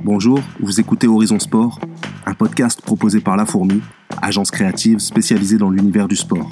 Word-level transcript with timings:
Bonjour, 0.00 0.40
vous 0.58 0.80
écoutez 0.80 1.06
Horizon 1.06 1.38
Sport, 1.38 1.78
un 2.26 2.34
podcast 2.34 2.80
proposé 2.80 3.20
par 3.20 3.36
La 3.36 3.46
Fourmi, 3.46 3.82
agence 4.20 4.50
créative 4.50 4.98
spécialisée 4.98 5.58
dans 5.58 5.70
l'univers 5.70 6.08
du 6.08 6.16
sport. 6.16 6.48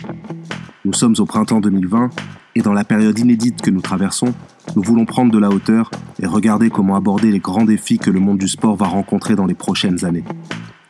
Nous 0.85 0.93
sommes 0.93 1.15
au 1.19 1.25
printemps 1.25 1.61
2020 1.61 2.11
et 2.55 2.61
dans 2.61 2.73
la 2.73 2.85
période 2.85 3.19
inédite 3.19 3.63
que 3.63 3.71
nous 3.71 3.81
traversons, 3.81 4.35
nous 4.77 4.83
voulons 4.83 5.07
prendre 5.07 5.33
de 5.33 5.39
la 5.39 5.49
hauteur 5.49 5.91
et 6.21 6.27
regarder 6.27 6.71
comment 6.71 6.97
aborder 6.97 7.31
les 7.31 7.41
grands 7.41 7.65
défis 7.65 7.99
que 7.99 8.11
le 8.11 8.21
monde 8.21 8.39
du 8.39 8.49
sport 8.49 8.77
va 8.77 8.87
rencontrer 8.87 9.35
dans 9.35 9.47
les 9.47 9.55
prochaines 9.55 10.05
années. 10.05 10.25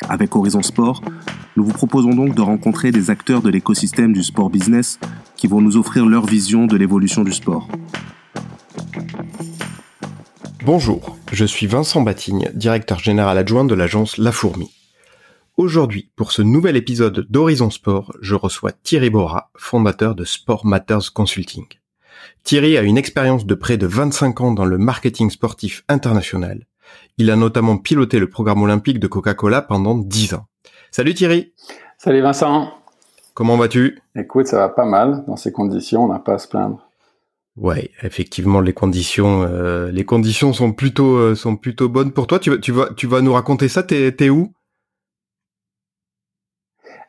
Avec 0.09 0.35
Horizon 0.35 0.63
Sport, 0.63 1.03
nous 1.57 1.65
vous 1.65 1.73
proposons 1.73 2.15
donc 2.15 2.35
de 2.35 2.43
rencontrer 2.43 2.91
des 2.91 3.11
acteurs 3.11 3.43
de 3.43 3.51
l'écosystème 3.51 4.13
du 4.13 4.23
sport 4.23 4.51
business 4.51 4.99
qui 5.37 5.47
vont 5.47 5.61
nous 5.61 5.77
offrir 5.77 6.07
leur 6.07 6.27
vision 6.27 6.67
de 6.67 6.77
l'évolution 6.77 7.23
du 7.23 7.33
sport. 7.33 7.69
Bonjour, 10.65 11.17
je 11.33 11.45
suis 11.45 11.67
Vincent 11.67 12.01
Batigne, 12.03 12.51
directeur 12.55 12.99
général 12.99 13.39
adjoint 13.39 13.65
de 13.65 13.75
l'agence 13.75 14.19
La 14.19 14.33
Fourmi. 14.33 14.71
Aujourd'hui, 15.57 16.11
pour 16.17 16.33
ce 16.33 16.43
nouvel 16.43 16.77
épisode 16.77 17.27
d'Horizon 17.31 17.71
Sport, 17.71 18.13
je 18.21 18.35
reçois 18.35 18.73
Thierry 18.73 19.11
Bora, 19.11 19.51
fondateur 19.57 20.15
de 20.15 20.25
Sport 20.25 20.67
Matters 20.67 21.13
Consulting. 21.15 21.67
Thierry 22.43 22.77
a 22.77 22.83
une 22.83 22.99
expérience 22.99 23.47
de 23.47 23.55
près 23.55 23.77
de 23.77 23.87
25 23.87 24.41
ans 24.41 24.53
dans 24.53 24.65
le 24.65 24.79
marketing 24.79 25.31
sportif 25.31 25.85
international. 25.89 26.67
Il 27.19 27.31
a 27.31 27.37
notamment 27.37 27.77
piloté 27.77 28.19
le 28.19 28.29
programme 28.29 28.63
olympique 28.63 28.99
de 28.99 29.07
Coca-Cola 29.07 29.63
pendant 29.63 29.97
10 29.97 30.35
ans. 30.35 30.47
Salut 30.91 31.15
Thierry 31.15 31.53
Salut 31.99 32.23
Vincent 32.23 32.73
Comment 33.35 33.57
vas-tu? 33.57 34.01
Écoute, 34.17 34.49
ça 34.49 34.59
va 34.59 34.69
pas 34.69 34.85
mal. 34.85 35.25
Dans 35.27 35.37
ces 35.37 35.53
conditions, 35.53 36.05
on 36.05 36.09
n'a 36.09 36.19
pas 36.19 36.35
à 36.35 36.39
se 36.39 36.49
plaindre. 36.49 36.90
Ouais, 37.57 37.91
effectivement, 38.03 38.61
les 38.61 38.73
conditions, 38.73 39.43
euh, 39.43 39.91
les 39.91 40.05
conditions 40.05 40.53
sont 40.53 40.73
plutôt, 40.73 41.17
euh, 41.17 41.35
sont 41.35 41.57
plutôt 41.57 41.89
bonnes 41.89 42.13
pour 42.13 42.27
toi. 42.27 42.39
Tu, 42.39 42.59
tu 42.61 42.73
vas, 42.73 42.89
tu 42.97 43.07
vas 43.07 43.21
nous 43.21 43.33
raconter 43.33 43.69
ça. 43.69 43.83
T'es, 43.83 44.15
es 44.19 44.31
où? 44.31 44.53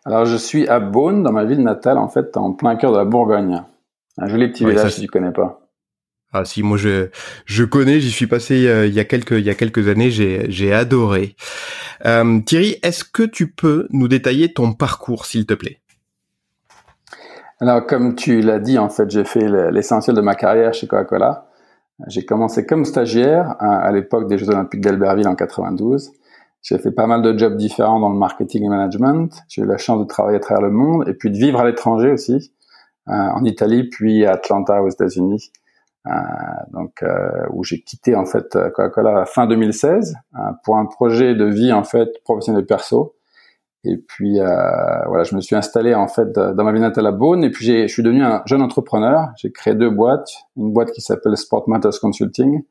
Alors, 0.03 0.25
je 0.25 0.35
suis 0.35 0.67
à 0.67 0.79
Beaune, 0.79 1.21
dans 1.23 1.31
ma 1.31 1.45
ville 1.45 1.61
natale, 1.61 1.97
en 1.97 2.09
fait, 2.09 2.35
en 2.35 2.53
plein 2.53 2.75
cœur 2.75 2.91
de 2.91 2.97
la 2.97 3.05
Bourgogne. 3.05 3.63
Un 4.17 4.27
joli 4.27 4.49
petit 4.49 4.65
village, 4.65 4.93
si 4.93 5.01
tu 5.01 5.07
connais 5.07 5.31
pas. 5.31 5.59
Ah 6.33 6.45
si, 6.45 6.63
moi 6.63 6.77
je 6.77 7.09
je 7.45 7.65
connais, 7.65 7.99
j'y 7.99 8.09
suis 8.09 8.25
passé 8.25 8.65
euh, 8.65 8.87
il 8.87 8.93
y 8.93 9.01
a 9.01 9.05
quelques 9.05 9.31
il 9.31 9.43
y 9.43 9.49
a 9.49 9.53
quelques 9.53 9.89
années, 9.89 10.11
j'ai 10.11 10.49
j'ai 10.49 10.71
adoré. 10.71 11.35
Thierry, 12.45 12.77
est-ce 12.83 13.03
que 13.03 13.23
tu 13.23 13.51
peux 13.51 13.87
nous 13.91 14.07
détailler 14.07 14.53
ton 14.53 14.71
parcours, 14.71 15.25
s'il 15.25 15.45
te 15.45 15.53
plaît? 15.53 15.80
Alors, 17.61 17.85
comme 17.85 18.15
tu 18.15 18.41
l'as 18.41 18.59
dit, 18.59 18.79
en 18.79 18.89
fait, 18.89 19.09
j'ai 19.11 19.23
fait 19.23 19.47
l'essentiel 19.71 20.15
de 20.15 20.21
ma 20.21 20.33
carrière 20.33 20.73
chez 20.73 20.87
Coca-Cola. 20.87 21.47
J'ai 22.07 22.25
commencé 22.25 22.65
comme 22.65 22.85
stagiaire 22.85 23.55
à, 23.59 23.91
l'époque 23.91 24.27
des 24.27 24.39
Jeux 24.39 24.49
Olympiques 24.49 24.81
d'Albertville 24.81 25.27
en 25.27 25.35
92. 25.35 26.11
J'ai 26.63 26.79
fait 26.79 26.91
pas 26.91 27.05
mal 27.05 27.21
de 27.21 27.37
jobs 27.37 27.55
différents 27.55 27.99
dans 27.99 28.09
le 28.09 28.17
marketing 28.17 28.65
et 28.65 28.69
management. 28.69 29.43
J'ai 29.47 29.61
eu 29.61 29.65
la 29.65 29.77
chance 29.77 29.99
de 29.99 30.05
travailler 30.05 30.37
à 30.37 30.39
travers 30.39 30.63
le 30.63 30.71
monde 30.71 31.07
et 31.07 31.13
puis 31.13 31.29
de 31.29 31.37
vivre 31.37 31.59
à 31.59 31.65
l'étranger 31.65 32.11
aussi, 32.11 32.51
euh, 33.07 33.11
en 33.13 33.43
Italie 33.43 33.87
puis 33.89 34.25
à 34.25 34.31
Atlanta 34.31 34.81
aux 34.81 34.89
États-Unis, 34.89 35.51
euh, 36.07 36.11
donc 36.73 37.03
euh, 37.03 37.45
où 37.51 37.63
j'ai 37.63 37.81
quitté 37.81 38.15
en 38.15 38.25
fait 38.25 38.57
Coca-Cola 38.73 39.25
fin 39.25 39.45
2016 39.45 40.15
euh, 40.33 40.39
pour 40.63 40.77
un 40.77 40.87
projet 40.87 41.35
de 41.35 41.45
vie 41.45 41.71
en 41.71 41.83
fait 41.83 42.09
professionnel 42.23 42.65
perso 42.65 43.15
et 43.83 43.97
puis 43.97 44.39
euh, 44.39 44.45
voilà, 45.07 45.23
je 45.23 45.35
me 45.35 45.41
suis 45.41 45.55
installé 45.55 45.95
en 45.95 46.07
fait 46.07 46.31
dans 46.33 46.63
ma 46.63 46.71
ville 46.71 46.81
natale 46.81 47.07
à 47.07 47.11
Beaune. 47.11 47.43
Et 47.43 47.49
puis 47.49 47.65
je 47.65 47.87
suis 47.87 48.03
devenu 48.03 48.23
un 48.23 48.43
jeune 48.45 48.61
entrepreneur. 48.61 49.29
J'ai 49.37 49.51
créé 49.51 49.73
deux 49.73 49.89
boîtes. 49.89 50.29
Une 50.55 50.71
boîte 50.71 50.91
qui 50.91 51.01
s'appelle 51.01 51.35
Sport 51.35 51.67
Matters 51.67 51.99
Consulting, 51.99 52.61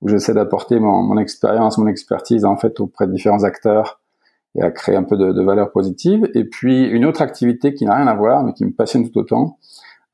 où 0.00 0.08
j'essaie 0.08 0.32
d'apporter 0.32 0.80
mon, 0.80 1.02
mon, 1.02 1.18
expérience, 1.18 1.76
mon 1.76 1.86
expertise 1.86 2.44
en 2.44 2.56
fait 2.56 2.80
auprès 2.80 3.06
de 3.06 3.12
différents 3.12 3.44
acteurs 3.44 4.00
et 4.54 4.62
à 4.62 4.70
créer 4.70 4.96
un 4.96 5.02
peu 5.02 5.18
de, 5.18 5.32
de 5.32 5.42
valeur 5.42 5.72
positive. 5.72 6.26
Et 6.34 6.44
puis 6.44 6.84
une 6.84 7.04
autre 7.04 7.20
activité 7.20 7.74
qui 7.74 7.84
n'a 7.84 7.96
rien 7.96 8.06
à 8.06 8.14
voir, 8.14 8.42
mais 8.42 8.54
qui 8.54 8.64
me 8.64 8.72
passionne 8.72 9.10
tout 9.10 9.18
autant. 9.18 9.58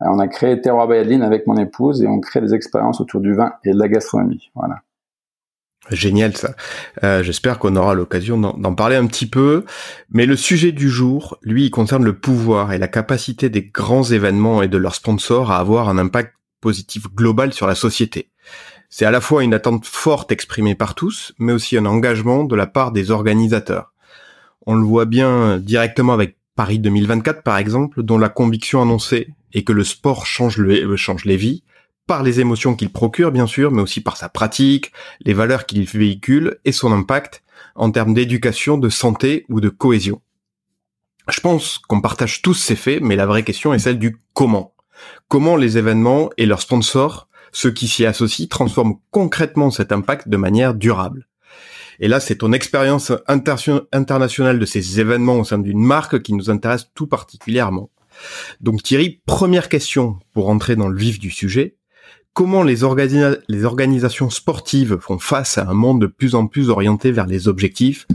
Euh, 0.02 0.06
on 0.08 0.19
a 0.19 0.26
créé 0.26 0.60
Terroir 0.60 0.88
Bayadeline 0.88 1.22
avec 1.22 1.47
mon 1.47 1.56
épouse 1.56 2.02
et 2.02 2.08
on 2.08 2.19
crée 2.19 2.41
des 2.41 2.52
expériences 2.52 3.00
autour 3.00 3.20
du 3.20 3.32
vin 3.32 3.52
et 3.64 3.72
de 3.72 3.78
la 3.78 3.88
gastronomie. 3.88 4.50
Voilà. 4.56 4.81
Génial 5.91 6.37
ça. 6.37 6.54
Euh, 7.03 7.22
J'espère 7.22 7.59
qu'on 7.59 7.75
aura 7.76 7.94
l'occasion 7.94 8.38
d'en 8.38 8.75
parler 8.75 8.97
un 8.97 9.06
petit 9.06 9.26
peu. 9.26 9.65
Mais 10.10 10.26
le 10.26 10.37
sujet 10.37 10.72
du 10.72 10.88
jour, 10.88 11.38
lui, 11.43 11.65
il 11.65 11.70
concerne 11.70 12.04
le 12.04 12.16
pouvoir 12.16 12.72
et 12.72 12.78
la 12.78 12.88
capacité 12.88 13.50
des 13.50 13.65
grands 13.65 14.04
événements 14.04 14.62
et 14.62 14.69
de 14.69 14.78
leurs 14.78 14.94
sponsors 14.94 15.50
à 15.50 15.59
avoir 15.59 15.88
un 15.88 15.98
impact 15.98 16.34
positif 16.60 17.12
global 17.15 17.53
sur 17.53 17.66
la 17.66 17.75
société. 17.75 18.31
C'est 18.88 19.06
à 19.06 19.10
la 19.10 19.20
fois 19.20 19.43
une 19.43 19.54
attente 19.54 19.87
forte 19.87 20.31
exprimée 20.32 20.75
par 20.75 20.94
tous, 20.94 21.32
mais 21.38 21.53
aussi 21.53 21.76
un 21.76 21.87
engagement 21.87 22.44
de 22.44 22.54
la 22.54 22.66
part 22.66 22.93
des 22.93 23.10
organisateurs. 23.10 23.93
On 24.66 24.75
le 24.75 24.84
voit 24.84 25.06
bien 25.06 25.59
directement 25.59 26.12
avec 26.12 26.37
Paris 26.54 26.78
2024 26.78 27.43
par 27.43 27.56
exemple, 27.56 28.03
dont 28.03 28.19
la 28.19 28.28
conviction 28.28 28.82
annoncée 28.82 29.28
est 29.54 29.64
que 29.64 29.72
le 29.72 29.84
sport 29.84 30.26
change, 30.26 30.59
le, 30.59 30.97
change 30.97 31.25
les 31.25 31.37
vies, 31.37 31.64
par 32.06 32.22
les 32.22 32.40
émotions 32.40 32.74
qu'il 32.74 32.90
procure 32.90 33.32
bien 33.32 33.46
sûr, 33.46 33.70
mais 33.70 33.82
aussi 33.82 34.00
par 34.00 34.16
sa 34.16 34.28
pratique, 34.28 34.92
les 35.20 35.34
valeurs 35.34 35.66
qu'il 35.66 35.84
véhicule 35.84 36.58
et 36.64 36.72
son 36.72 36.92
impact 36.92 37.42
en 37.74 37.90
termes 37.90 38.14
d'éducation, 38.14 38.78
de 38.78 38.88
santé 38.88 39.46
ou 39.48 39.60
de 39.60 39.68
cohésion. 39.68 40.20
Je 41.28 41.40
pense 41.40 41.78
qu'on 41.78 42.00
partage 42.00 42.42
tous 42.42 42.54
ces 42.54 42.76
faits, 42.76 43.00
mais 43.00 43.16
la 43.16 43.26
vraie 43.26 43.44
question 43.44 43.72
est 43.72 43.78
celle 43.78 43.98
du 43.98 44.18
comment. 44.34 44.74
Comment 45.28 45.56
les 45.56 45.78
événements 45.78 46.30
et 46.36 46.46
leurs 46.46 46.60
sponsors, 46.60 47.28
ceux 47.52 47.70
qui 47.70 47.86
s'y 47.86 48.04
associent, 48.04 48.48
transforment 48.48 48.96
concrètement 49.10 49.70
cet 49.70 49.92
impact 49.92 50.28
de 50.28 50.36
manière 50.36 50.74
durable. 50.74 51.28
Et 52.00 52.08
là, 52.08 52.19
c'est 52.19 52.36
ton 52.36 52.52
expérience 52.52 53.12
internationale 53.28 54.58
de 54.58 54.66
ces 54.66 54.98
événements 54.98 55.38
au 55.38 55.44
sein 55.44 55.58
d'une 55.58 55.84
marque 55.84 56.20
qui 56.22 56.32
nous 56.32 56.50
intéresse 56.50 56.88
tout 56.94 57.06
particulièrement. 57.06 57.90
Donc 58.60 58.82
Thierry, 58.82 59.20
première 59.26 59.69
question 59.69 60.19
pour 60.32 60.48
entrer 60.48 60.76
dans 60.76 60.88
le 60.88 60.98
vif 60.98 61.19
du 61.19 61.30
sujet 61.30 61.76
comment 62.34 62.62
les, 62.62 62.84
organisations 62.84 64.31
sportives 64.31 64.98
font 64.98 65.19
face 65.19 65.59
à 65.59 65.69
un 65.69 65.75
monde 65.75 66.00
de 66.00 66.06
plus 66.06 66.34
en 66.34 66.47
plus 66.47 66.70
orienté 66.70 67.12
vers 67.12 67.26
les 67.26 67.48
objectifs? 67.48 68.06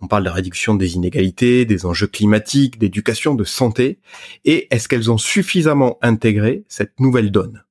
On 0.00 0.08
parle 0.08 0.24
de 0.24 0.30
réduction 0.30 0.74
des 0.74 0.96
inégalités, 0.96 1.64
des 1.64 1.86
enjeux 1.86 2.08
climatiques, 2.08 2.78
d'éducation, 2.78 3.34
de 3.36 3.44
santé. 3.44 4.00
Et 4.44 4.66
est-ce 4.74 4.88
qu'elles 4.88 5.12
ont 5.12 5.18
suffisamment 5.18 5.98
intégré 6.02 6.64
cette 6.68 6.98
nouvelle 6.98 7.30
donne? 7.30 7.62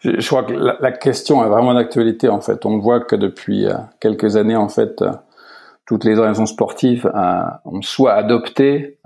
Je, 0.00 0.26
crois 0.26 0.44
que 0.44 0.52
la, 0.52 0.92
question 0.92 1.44
est 1.44 1.48
vraiment 1.48 1.74
d'actualité 1.74 2.28
en 2.28 2.40
fait. 2.40 2.64
On 2.64 2.78
voit 2.78 3.00
que 3.00 3.16
depuis 3.16 3.66
euh, 3.66 3.74
quelques 4.00 4.36
années 4.36 4.56
en 4.56 4.68
fait, 4.68 5.02
euh, 5.02 5.10
toutes 5.84 6.04
les 6.04 6.16
organisations 6.16 6.46
sportives 6.46 7.10
euh, 7.14 7.42
ont 7.64 7.82
soit 7.82 8.12
adopté 8.12 8.98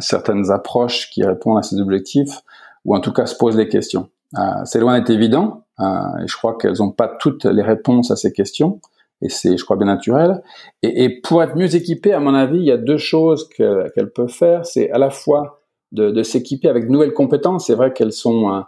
certaines 0.00 0.50
approches 0.50 1.10
qui 1.10 1.24
répondent 1.24 1.58
à 1.58 1.62
ces 1.62 1.80
objectifs, 1.80 2.42
ou 2.86 2.96
en 2.96 3.00
tout 3.00 3.12
cas 3.12 3.26
se 3.26 3.36
posent 3.36 3.56
des 3.56 3.68
questions. 3.68 4.08
Euh, 4.38 4.40
c'est 4.64 4.80
loin 4.80 4.98
d'être 4.98 5.10
évident, 5.10 5.64
euh, 5.80 5.84
et 6.22 6.26
je 6.26 6.36
crois 6.36 6.56
qu'elles 6.56 6.78
n'ont 6.78 6.92
pas 6.92 7.08
toutes 7.08 7.44
les 7.44 7.62
réponses 7.62 8.10
à 8.10 8.16
ces 8.16 8.32
questions, 8.32 8.80
et 9.22 9.28
c'est, 9.28 9.56
je 9.56 9.64
crois, 9.64 9.76
bien 9.76 9.86
naturel. 9.86 10.42
Et, 10.82 11.20
pour 11.20 11.42
être 11.42 11.56
mieux 11.56 11.74
équipées, 11.74 12.12
à 12.12 12.20
mon 12.20 12.34
avis, 12.34 12.58
il 12.58 12.64
y 12.64 12.70
a 12.70 12.76
deux 12.76 12.98
choses 12.98 13.48
qu'elles 13.48 14.12
peuvent 14.14 14.28
faire. 14.28 14.66
C'est 14.66 14.90
à 14.90 14.98
la 14.98 15.10
fois 15.10 15.62
de, 15.92 16.22
s'équiper 16.22 16.68
avec 16.68 16.86
de 16.86 16.92
nouvelles 16.92 17.14
compétences. 17.14 17.66
C'est 17.66 17.74
vrai 17.74 17.94
qu'elles 17.94 18.12
sont 18.12 18.62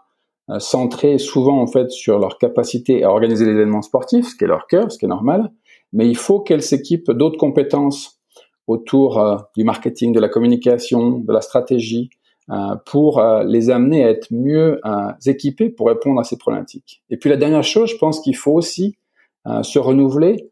euh, 0.49 0.59
centrées 0.59 1.19
souvent 1.19 1.61
en 1.61 1.67
fait 1.67 1.91
sur 1.91 2.19
leur 2.19 2.39
capacité 2.39 3.05
à 3.05 3.11
organiser 3.11 3.45
les 3.45 3.51
événements 3.51 3.83
sportifs, 3.83 4.29
ce 4.29 4.37
qui 4.37 4.45
est 4.45 4.49
leur 4.49 4.67
cœur, 4.67 4.91
ce 4.91 4.99
qui 4.99 5.05
est 5.05 5.09
normal. 5.09 5.53
Mais 5.93 6.09
il 6.09 6.17
faut 6.17 6.41
qu'elles 6.41 6.63
s'équipent 6.63 7.11
d'autres 7.11 7.39
compétences 7.39 8.19
autour 8.67 9.23
du 9.55 9.65
marketing, 9.65 10.13
de 10.13 10.21
la 10.21 10.29
communication, 10.31 11.19
de 11.19 11.33
la 11.33 11.43
stratégie, 11.43 12.09
pour 12.87 13.19
euh, 13.19 13.45
les 13.45 13.71
amener 13.71 14.05
à 14.05 14.11
être 14.11 14.29
mieux 14.31 14.81
euh, 14.85 15.13
équipés 15.27 15.69
pour 15.69 15.89
répondre 15.89 16.21
à 16.21 16.25
ces 16.25 16.37
problématiques. 16.37 17.03
Et 17.11 17.17
puis 17.17 17.31
la 17.31 17.37
dernière 17.37 17.65
chose, 17.65 17.91
je 17.91 17.97
pense 17.97 18.21
qu'il 18.21 18.37
faut 18.37 18.53
aussi 18.53 18.97
se 19.63 19.79
renouveler, 19.79 20.51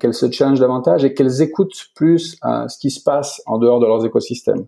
qu'elles 0.00 0.14
se 0.14 0.30
challengent 0.30 0.60
davantage 0.60 1.04
et 1.04 1.12
qu'elles 1.12 1.42
écoutent 1.42 1.88
plus 1.94 2.38
ce 2.42 2.78
qui 2.78 2.90
se 2.90 3.02
passe 3.02 3.42
en 3.44 3.58
dehors 3.58 3.78
de 3.78 3.84
leurs 3.84 4.06
écosystèmes. 4.06 4.64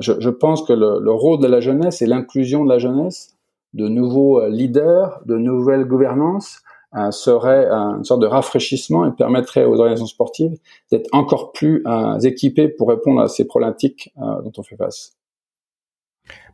Je, 0.00 0.14
je, 0.18 0.30
pense 0.30 0.64
que 0.64 0.72
le, 0.72 0.98
le, 0.98 1.12
rôle 1.12 1.38
de 1.38 1.46
la 1.46 1.60
jeunesse 1.60 2.02
et 2.02 2.06
l'inclusion 2.06 2.64
de 2.64 2.70
la 2.70 2.80
jeunesse, 2.80 3.36
de 3.72 3.86
nouveaux 3.86 4.44
leaders, 4.48 5.20
de 5.26 5.36
nouvelles 5.36 5.84
gouvernances, 5.84 6.64
euh, 6.96 7.10
serait 7.10 7.66
une 7.66 8.04
sorte 8.04 8.20
de 8.20 8.26
rafraîchissement 8.28 9.04
et 9.04 9.10
permettrait 9.10 9.64
aux 9.64 9.80
organisations 9.80 10.06
sportives 10.06 10.56
d'être 10.92 11.08
encore 11.10 11.50
plus 11.50 11.82
euh, 11.88 12.20
équipées 12.20 12.68
pour 12.68 12.88
répondre 12.88 13.20
à 13.20 13.26
ces 13.26 13.46
problématiques 13.46 14.14
dont 14.16 14.52
on 14.56 14.62
fait 14.62 14.76
face. 14.76 15.16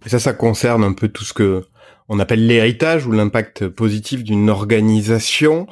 Ça, 0.06 0.18
ça 0.18 0.32
concerne 0.32 0.84
un 0.84 0.92
peu 0.92 1.08
tout 1.08 1.24
ce 1.24 1.32
que 1.32 1.64
on 2.12 2.18
appelle 2.18 2.44
l'héritage 2.44 3.06
ou 3.06 3.12
l'impact 3.12 3.68
positif 3.68 4.24
d'une 4.24 4.50
organisation. 4.50 5.68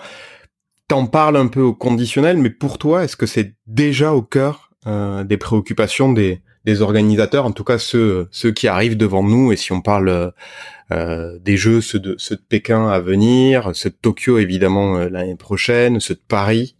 T'en 0.86 1.06
parles 1.06 1.36
un 1.36 1.48
peu 1.48 1.60
au 1.60 1.74
conditionnel, 1.74 2.38
mais 2.38 2.50
pour 2.50 2.78
toi, 2.78 3.02
est-ce 3.02 3.16
que 3.16 3.26
c'est 3.26 3.54
déjà 3.66 4.12
au 4.12 4.22
cœur 4.22 4.70
euh, 4.86 5.24
des 5.24 5.36
préoccupations 5.36 6.12
des, 6.12 6.40
organisateurs, 6.80 7.46
en 7.46 7.52
tout 7.52 7.64
cas 7.64 7.78
ceux 7.78 8.28
qui 8.54 8.68
arrivent 8.68 8.96
devant 8.96 9.24
nous? 9.24 9.52
Et 9.52 9.56
si 9.56 9.72
on 9.72 9.80
parle 9.80 10.32
euh, 10.92 11.38
des 11.40 11.56
Jeux, 11.56 11.80
ceux 11.80 11.98
de 11.98 12.14
ceux 12.18 12.36
de 12.36 12.44
Pékin 12.48 12.88
à 12.88 13.00
venir, 13.00 13.72
ceux 13.74 13.90
de 13.90 13.96
Tokyo 14.00 14.38
évidemment 14.38 14.96
euh, 14.96 15.08
l'année 15.08 15.36
prochaine, 15.36 15.98
ceux 15.98 16.14
de 16.14 16.22
Paris. 16.26 16.76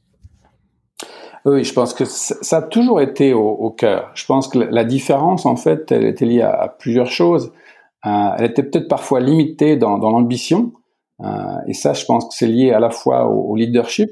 Oui, 1.51 1.65
je 1.65 1.73
pense 1.73 1.95
que 1.95 2.05
ça 2.05 2.59
a 2.59 2.63
toujours 2.63 3.01
été 3.01 3.33
au, 3.33 3.71
cœur. 3.71 4.11
Je 4.15 4.27
pense 4.27 4.49
que 4.49 4.59
la 4.59 4.85
différence, 4.85 5.47
en 5.47 5.57
fait, 5.57 5.91
elle 5.91 6.05
était 6.05 6.27
liée 6.27 6.43
à, 6.43 6.75
plusieurs 6.79 7.11
choses. 7.11 7.53
Euh, 8.05 8.31
elle 8.37 8.45
était 8.45 8.63
peut-être 8.63 8.89
parfois 8.89 9.21
limitée 9.21 9.77
dans, 9.77 9.97
l'ambition. 9.97 10.73
Euh, 11.21 11.27
et 11.67 11.73
ça, 11.73 11.95
je 11.95 12.05
pense 12.05 12.27
que 12.27 12.35
c'est 12.35 12.47
lié 12.47 12.73
à 12.73 12.81
la 12.81 12.91
fois 12.91 13.29
au, 13.29 13.57
leadership, 13.57 14.11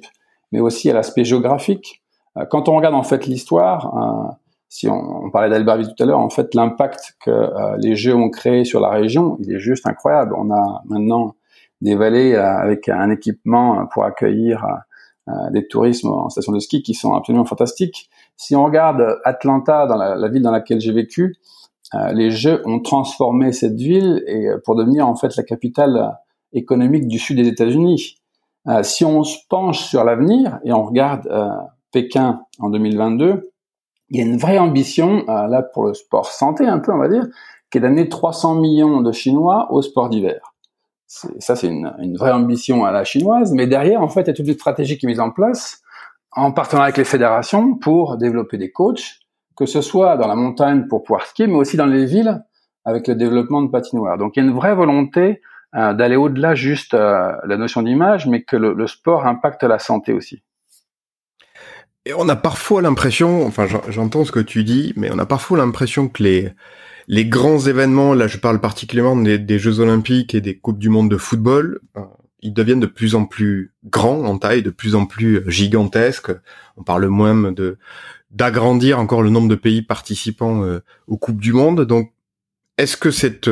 mais 0.50 0.60
aussi 0.60 0.90
à 0.90 0.94
l'aspect 0.94 1.24
géographique. 1.24 2.02
Euh, 2.38 2.46
quand 2.50 2.70
on 2.70 2.76
regarde 2.76 2.94
en 2.94 3.02
fait 3.02 3.26
l'histoire, 3.26 4.38
si 4.70 4.88
on, 4.88 5.26
on 5.26 5.30
parlait 5.30 5.50
d'Albertville 5.50 5.88
tout 5.94 6.02
à 6.02 6.06
l'heure, 6.06 6.20
en 6.20 6.30
fait, 6.30 6.54
l'impact 6.54 7.16
que 7.22 7.50
les 7.78 7.96
jeux 7.96 8.14
ont 8.14 8.30
créé 8.30 8.64
sur 8.64 8.80
la 8.80 8.88
région, 8.88 9.36
il 9.40 9.52
est 9.52 9.58
juste 9.58 9.86
incroyable. 9.86 10.34
On 10.38 10.50
a 10.50 10.82
maintenant 10.86 11.34
des 11.82 11.96
vallées 11.96 12.34
avec 12.34 12.88
un 12.88 13.10
équipement 13.10 13.86
pour 13.92 14.04
accueillir 14.04 14.64
des 15.50 15.66
tourismes 15.66 16.08
en 16.08 16.28
station 16.28 16.52
de 16.52 16.60
ski 16.60 16.82
qui 16.82 16.94
sont 16.94 17.14
absolument 17.14 17.44
fantastiques. 17.44 18.08
Si 18.36 18.54
on 18.54 18.64
regarde 18.64 19.18
Atlanta, 19.24 19.86
dans 19.86 19.96
la, 19.96 20.28
ville 20.28 20.42
dans 20.42 20.52
laquelle 20.52 20.80
j'ai 20.80 20.92
vécu, 20.92 21.36
les 22.12 22.30
Jeux 22.30 22.62
ont 22.64 22.80
transformé 22.80 23.52
cette 23.52 23.74
ville 23.76 24.22
et 24.28 24.46
pour 24.64 24.76
devenir 24.76 25.08
en 25.08 25.16
fait 25.16 25.36
la 25.36 25.42
capitale 25.42 26.16
économique 26.52 27.06
du 27.06 27.18
sud 27.18 27.36
des 27.36 27.48
États-Unis. 27.48 28.16
Euh, 28.68 28.82
si 28.82 29.04
on 29.04 29.22
se 29.22 29.38
penche 29.48 29.84
sur 29.84 30.04
l'avenir 30.04 30.58
et 30.64 30.72
on 30.72 30.84
regarde 30.84 31.26
euh, 31.28 31.48
Pékin 31.92 32.40
en 32.58 32.70
2022, 32.70 33.52
il 34.10 34.18
y 34.18 34.20
a 34.20 34.24
une 34.24 34.38
vraie 34.38 34.58
ambition, 34.58 35.24
euh, 35.28 35.46
là 35.46 35.62
pour 35.62 35.84
le 35.84 35.94
sport 35.94 36.26
santé 36.26 36.66
un 36.66 36.78
peu 36.78 36.92
on 36.92 36.98
va 36.98 37.08
dire, 37.08 37.26
qui 37.70 37.78
est 37.78 37.80
d'amener 37.80 38.08
300 38.08 38.56
millions 38.56 39.00
de 39.02 39.12
Chinois 39.12 39.68
au 39.70 39.82
sport 39.82 40.08
d'hiver. 40.08 40.54
Ça 41.06 41.54
c'est 41.54 41.68
une, 41.68 42.16
vraie 42.16 42.32
ambition 42.32 42.84
à 42.84 42.90
la 42.90 43.04
chinoise, 43.04 43.52
mais 43.52 43.66
derrière 43.66 44.02
en 44.02 44.08
fait 44.08 44.22
il 44.22 44.26
y 44.26 44.30
a 44.30 44.34
toute 44.34 44.46
une 44.46 44.54
stratégie 44.54 44.98
qui 44.98 45.06
est 45.06 45.08
mise 45.08 45.20
en 45.20 45.30
place 45.30 45.82
en 46.32 46.52
partenariat 46.52 46.86
avec 46.86 46.98
les 46.98 47.04
fédérations 47.04 47.74
pour 47.76 48.16
développer 48.16 48.58
des 48.58 48.70
coachs, 48.70 49.20
que 49.56 49.66
ce 49.66 49.80
soit 49.80 50.16
dans 50.16 50.26
la 50.26 50.34
montagne 50.34 50.86
pour 50.88 51.02
pouvoir 51.02 51.26
skier, 51.26 51.46
mais 51.46 51.54
aussi 51.54 51.76
dans 51.76 51.86
les 51.86 52.04
villes 52.04 52.42
avec 52.84 53.08
le 53.08 53.14
développement 53.14 53.62
de 53.62 53.68
patinoires. 53.68 54.18
Donc 54.18 54.36
il 54.36 54.42
y 54.42 54.46
a 54.46 54.48
une 54.48 54.54
vraie 54.54 54.74
volonté 54.74 55.40
euh, 55.74 55.92
d'aller 55.92 56.16
au-delà 56.16 56.54
juste 56.54 56.94
euh, 56.94 57.32
la 57.44 57.56
notion 57.56 57.82
d'image, 57.82 58.26
mais 58.26 58.42
que 58.42 58.56
le, 58.56 58.86
sport 58.86 59.26
impacte 59.26 59.62
la 59.64 59.78
santé 59.78 60.12
aussi. 60.12 60.42
Et 62.04 62.14
on 62.14 62.28
a 62.28 62.36
parfois 62.36 62.82
l'impression, 62.82 63.44
enfin 63.46 63.66
j'entends 63.88 64.24
ce 64.24 64.30
que 64.30 64.40
tu 64.40 64.62
dis, 64.62 64.92
mais 64.96 65.10
on 65.12 65.18
a 65.18 65.26
parfois 65.26 65.58
l'impression 65.58 66.08
que 66.08 66.22
les 66.22 66.52
les 67.08 67.24
grands 67.24 67.60
événements, 67.60 68.14
là 68.14 68.26
je 68.26 68.38
parle 68.38 68.60
particulièrement 68.60 69.16
des, 69.16 69.58
Jeux 69.58 69.80
Olympiques 69.80 70.34
et 70.34 70.40
des 70.40 70.56
Coupes 70.56 70.78
du 70.78 70.88
Monde 70.88 71.10
de 71.10 71.16
football, 71.16 71.80
euh, 71.96 72.02
ils 72.40 72.52
deviennent 72.52 72.80
de 72.80 72.86
plus 72.86 73.14
en 73.14 73.24
plus 73.24 73.72
grands 73.84 74.24
en 74.24 74.38
taille, 74.38 74.62
de 74.62 74.70
plus 74.70 74.94
en 74.94 75.06
plus 75.06 75.42
gigantesques. 75.46 76.30
On 76.76 76.82
parle 76.82 77.06
moins 77.06 77.52
de 77.52 77.78
d'agrandir 78.30 78.98
encore 78.98 79.22
le 79.22 79.30
nombre 79.30 79.48
de 79.48 79.54
pays 79.54 79.82
participants 79.82 80.62
aux 81.06 81.16
Coupes 81.16 81.40
du 81.40 81.52
Monde. 81.52 81.86
Donc, 81.86 82.12
est-ce 82.76 82.96
que 82.96 83.10
cette 83.10 83.48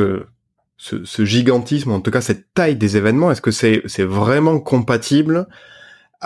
ce, 0.77 1.25
gigantisme, 1.25 1.91
en 1.91 2.01
tout 2.01 2.11
cas 2.11 2.21
cette 2.21 2.53
taille 2.53 2.75
des 2.75 2.97
événements, 2.97 3.31
est-ce 3.31 3.41
que 3.41 3.51
c'est 3.51 3.81
c'est 3.85 4.03
vraiment 4.03 4.59
compatible 4.59 5.47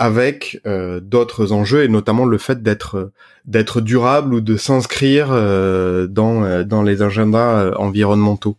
avec 0.00 0.60
euh, 0.66 0.98
d'autres 0.98 1.52
enjeux 1.52 1.84
et 1.84 1.88
notamment 1.88 2.24
le 2.24 2.38
fait 2.38 2.62
d'être 2.62 3.12
d'être 3.44 3.82
durable 3.82 4.32
ou 4.32 4.40
de 4.40 4.56
s'inscrire 4.56 5.28
euh, 5.30 6.06
dans 6.06 6.42
euh, 6.42 6.64
dans 6.64 6.82
les 6.82 7.02
agendas 7.02 7.72
environnementaux 7.76 8.56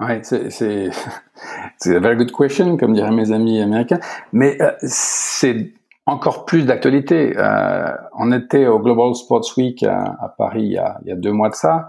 Ouais, 0.00 0.20
c'est 0.24 0.50
c'est 0.50 0.90
c'est 1.78 1.98
very 2.00 2.16
good 2.16 2.32
question 2.32 2.76
comme 2.76 2.94
diraient 2.94 3.12
mes 3.12 3.30
amis 3.30 3.60
américains, 3.60 4.00
mais 4.32 4.58
c'est 4.82 5.72
encore 6.06 6.44
plus 6.46 6.64
d'actualité. 6.64 7.34
on 8.18 8.32
était 8.32 8.66
au 8.66 8.80
Global 8.80 9.14
Sports 9.14 9.56
Week 9.56 9.84
à, 9.84 10.34
Paris 10.36 10.64
il 10.64 10.72
y, 10.72 10.78
a, 10.78 10.98
il 11.04 11.08
y 11.10 11.12
a 11.12 11.16
deux 11.16 11.30
mois 11.30 11.48
de 11.48 11.54
ça 11.54 11.86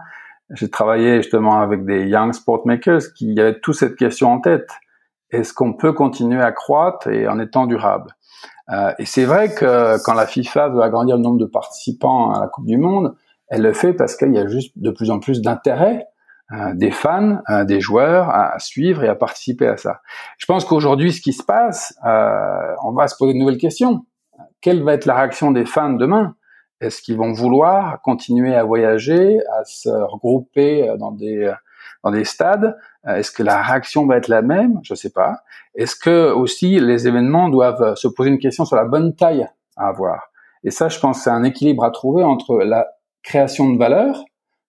j'ai 0.51 0.69
travaillé 0.69 1.17
justement 1.23 1.61
avec 1.61 1.83
des 1.85 2.05
young 2.05 2.31
sport 2.31 2.67
makers 2.67 3.01
qui 3.15 3.39
avaient 3.39 3.59
toute 3.59 3.75
cette 3.75 3.95
question 3.95 4.31
en 4.31 4.39
tête. 4.39 4.69
Est-ce 5.31 5.51
qu'on 5.51 5.73
peut 5.73 5.93
continuer 5.93 6.41
à 6.41 6.51
croître 6.51 7.07
et 7.07 7.27
en 7.27 7.39
étant 7.39 7.65
durable? 7.65 8.11
Euh, 8.69 8.93
Et 8.99 9.05
c'est 9.05 9.25
vrai 9.25 9.53
que 9.53 10.01
quand 10.03 10.13
la 10.13 10.25
FIFA 10.25 10.69
veut 10.69 10.81
agrandir 10.81 11.17
le 11.17 11.21
nombre 11.21 11.39
de 11.39 11.45
participants 11.45 12.31
à 12.31 12.39
la 12.41 12.47
Coupe 12.47 12.65
du 12.65 12.77
Monde, 12.77 13.15
elle 13.49 13.61
le 13.61 13.73
fait 13.73 13.93
parce 13.93 14.15
qu'il 14.15 14.33
y 14.33 14.39
a 14.39 14.47
juste 14.47 14.73
de 14.75 14.91
plus 14.91 15.11
en 15.11 15.19
plus 15.19 15.41
d'intérêt 15.41 16.07
euh, 16.51 16.73
des 16.73 16.91
fans, 16.91 17.39
euh, 17.49 17.63
des 17.63 17.79
joueurs 17.79 18.29
à, 18.29 18.59
suivre 18.59 19.03
et 19.03 19.07
à 19.07 19.15
participer 19.15 19.67
à 19.67 19.77
ça. 19.77 20.01
Je 20.37 20.45
pense 20.45 20.65
qu'aujourd'hui, 20.65 21.11
ce 21.11 21.21
qui 21.21 21.33
se 21.33 21.43
passe, 21.43 21.93
on 22.03 22.91
va 22.93 23.07
se 23.07 23.15
poser 23.17 23.33
de 23.33 23.39
nouvelles 23.39 23.57
questions. 23.57 24.05
Quelle 24.61 24.83
va 24.83 24.93
être 24.93 25.05
la 25.05 25.15
réaction 25.15 25.51
des 25.51 25.65
fans 25.65 25.93
demain? 25.93 26.35
Est-ce 26.81 27.01
qu'ils 27.01 27.17
vont 27.17 27.31
vouloir 27.31 28.01
continuer 28.01 28.55
à 28.55 28.63
voyager, 28.63 29.39
à 29.57 29.63
se 29.63 29.89
regrouper 29.89 30.93
dans 30.99 31.11
des 31.11 31.51
dans 32.03 32.11
des 32.11 32.25
stades? 32.25 32.75
Est-ce 33.07 33.31
que 33.31 33.43
la 33.43 33.61
réaction 33.61 34.05
va 34.05 34.17
être 34.17 34.27
la 34.27 34.41
même? 34.41 34.79
Je 34.83 34.93
ne 34.93 34.97
sais 34.97 35.09
pas. 35.11 35.43
Est-ce 35.75 35.95
que 35.95 36.31
aussi 36.31 36.79
les 36.79 37.07
événements 37.07 37.49
doivent 37.49 37.95
se 37.95 38.07
poser 38.07 38.29
une 38.29 38.39
question 38.39 38.65
sur 38.65 38.75
la 38.75 38.85
bonne 38.85 39.15
taille 39.15 39.47
à 39.75 39.87
avoir? 39.87 40.31
Et 40.63 40.71
ça, 40.71 40.87
je 40.87 40.99
pense, 40.99 41.21
c'est 41.21 41.29
un 41.29 41.43
équilibre 41.43 41.83
à 41.83 41.91
trouver 41.91 42.23
entre 42.23 42.57
la 42.57 42.87
création 43.21 43.69
de 43.69 43.77
valeur 43.77 44.23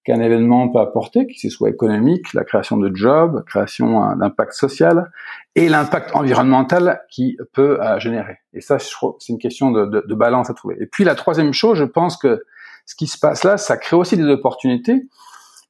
qu'un 0.04 0.20
événement 0.20 0.68
peut 0.68 0.80
apporter, 0.80 1.26
que 1.26 1.32
ce 1.34 1.48
soit 1.48 1.70
économique, 1.70 2.34
la 2.34 2.44
création 2.44 2.76
de 2.76 2.94
jobs, 2.94 3.42
création 3.46 4.04
euh, 4.04 4.14
d'impact 4.16 4.52
social, 4.52 5.10
et 5.54 5.68
l'impact 5.68 6.14
environnemental 6.14 7.00
qui 7.10 7.38
peut 7.52 7.80
euh, 7.82 7.98
générer. 7.98 8.38
Et 8.52 8.60
ça, 8.60 8.76
je 8.76 8.90
trouve, 8.90 9.16
c'est 9.18 9.32
une 9.32 9.38
question 9.38 9.70
de, 9.70 10.14
balance 10.14 10.50
à 10.50 10.54
trouver. 10.54 10.76
Et 10.78 10.86
puis 10.86 11.04
la 11.04 11.14
troisième 11.14 11.54
chose, 11.54 11.78
je 11.78 11.84
pense 11.84 12.18
que 12.18 12.44
ce 12.84 12.94
qui 12.94 13.06
se 13.06 13.18
passe 13.18 13.44
là, 13.44 13.56
ça 13.56 13.78
crée 13.78 13.96
aussi 13.96 14.16
des 14.16 14.26
opportunités 14.26 15.06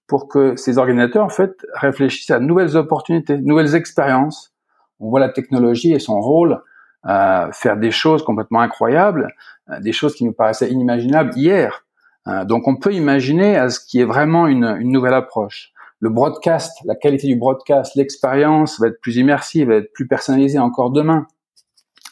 pour 0.06 0.28
que 0.28 0.56
ces 0.56 0.78
organisateurs, 0.78 1.24
en 1.24 1.30
fait, 1.30 1.54
réfléchissent 1.74 2.30
à 2.30 2.38
de 2.38 2.44
nouvelles 2.44 2.76
opportunités, 2.76 3.38
nouvelles 3.38 3.74
expériences. 3.74 4.52
On 5.00 5.08
voit 5.08 5.20
la 5.20 5.30
technologie 5.30 5.92
et 5.92 5.98
son 5.98 6.20
rôle 6.20 6.62
euh, 7.06 7.50
faire 7.52 7.76
des 7.76 7.90
choses 7.90 8.22
complètement 8.22 8.60
incroyables, 8.60 9.28
euh, 9.70 9.80
des 9.80 9.92
choses 9.92 10.14
qui 10.14 10.24
nous 10.24 10.32
paraissaient 10.32 10.70
inimaginables 10.70 11.32
hier. 11.36 11.84
Euh, 12.26 12.44
donc 12.44 12.66
on 12.66 12.76
peut 12.76 12.94
imaginer 12.94 13.56
à 13.56 13.68
ce 13.68 13.80
qui 13.80 14.00
est 14.00 14.04
vraiment 14.04 14.46
une, 14.46 14.64
une, 14.64 14.90
nouvelle 14.90 15.14
approche. 15.14 15.72
Le 16.00 16.08
broadcast, 16.08 16.78
la 16.84 16.94
qualité 16.94 17.26
du 17.26 17.36
broadcast, 17.36 17.94
l'expérience 17.94 18.80
va 18.80 18.88
être 18.88 19.00
plus 19.00 19.16
immersive, 19.16 19.68
va 19.68 19.76
être 19.76 19.92
plus 19.92 20.06
personnalisée 20.06 20.58
encore 20.58 20.90
demain. 20.90 21.26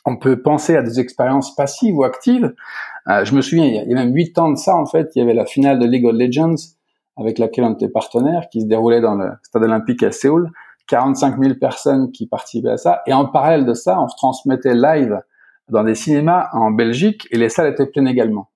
On 0.05 0.17
peut 0.17 0.43
penser 0.43 0.77
à 0.77 0.83
des 0.83 0.99
expériences 0.99 1.55
passives 1.55 1.97
ou 1.97 2.05
actives. 2.05 2.55
Euh, 3.09 3.25
je 3.25 3.35
me 3.35 3.41
souviens, 3.41 3.65
il 3.65 3.75
y, 3.75 3.79
a, 3.79 3.85
même 3.95 4.15
huit 4.15 4.39
ans 4.39 4.51
de 4.51 4.57
ça, 4.57 4.77
en 4.77 4.87
fait, 4.87 5.11
il 5.15 5.21
y 5.21 5.23
avait 5.23 5.35
la 5.35 5.47
finale 5.47 5.79
de 5.79 5.87
League 5.87 6.07
of 6.07 6.15
Legends 6.15 6.57
avec 7.17 7.39
laquelle 7.39 7.65
on 7.65 7.75
était 7.75 7.89
partenaire, 7.89 8.49
qui 8.51 8.63
se 8.63 8.67
déroulait 8.67 9.01
dans 9.01 9.15
le 9.15 9.31
stade 9.43 9.63
olympique 9.63 10.03
à 10.03 10.13
Séoul. 10.13 10.51
45 10.89 11.39
000 11.39 11.55
personnes 11.55 12.11
qui 12.13 12.27
participaient 12.27 12.71
à 12.71 12.77
ça. 12.77 13.03
Et 13.07 13.13
en 13.13 13.27
parallèle 13.27 13.65
de 13.65 13.75
ça, 13.75 14.01
on 14.01 14.09
se 14.09 14.17
transmettait 14.17 14.75
live 14.75 15.21
dans 15.69 15.85
des 15.85 15.95
cinémas 15.95 16.49
en 16.53 16.71
Belgique 16.71 17.29
et 17.31 17.39
les 17.39 17.49
salles 17.49 17.73
étaient 17.73 17.87
pleines 17.87 18.09
également. 18.09 18.51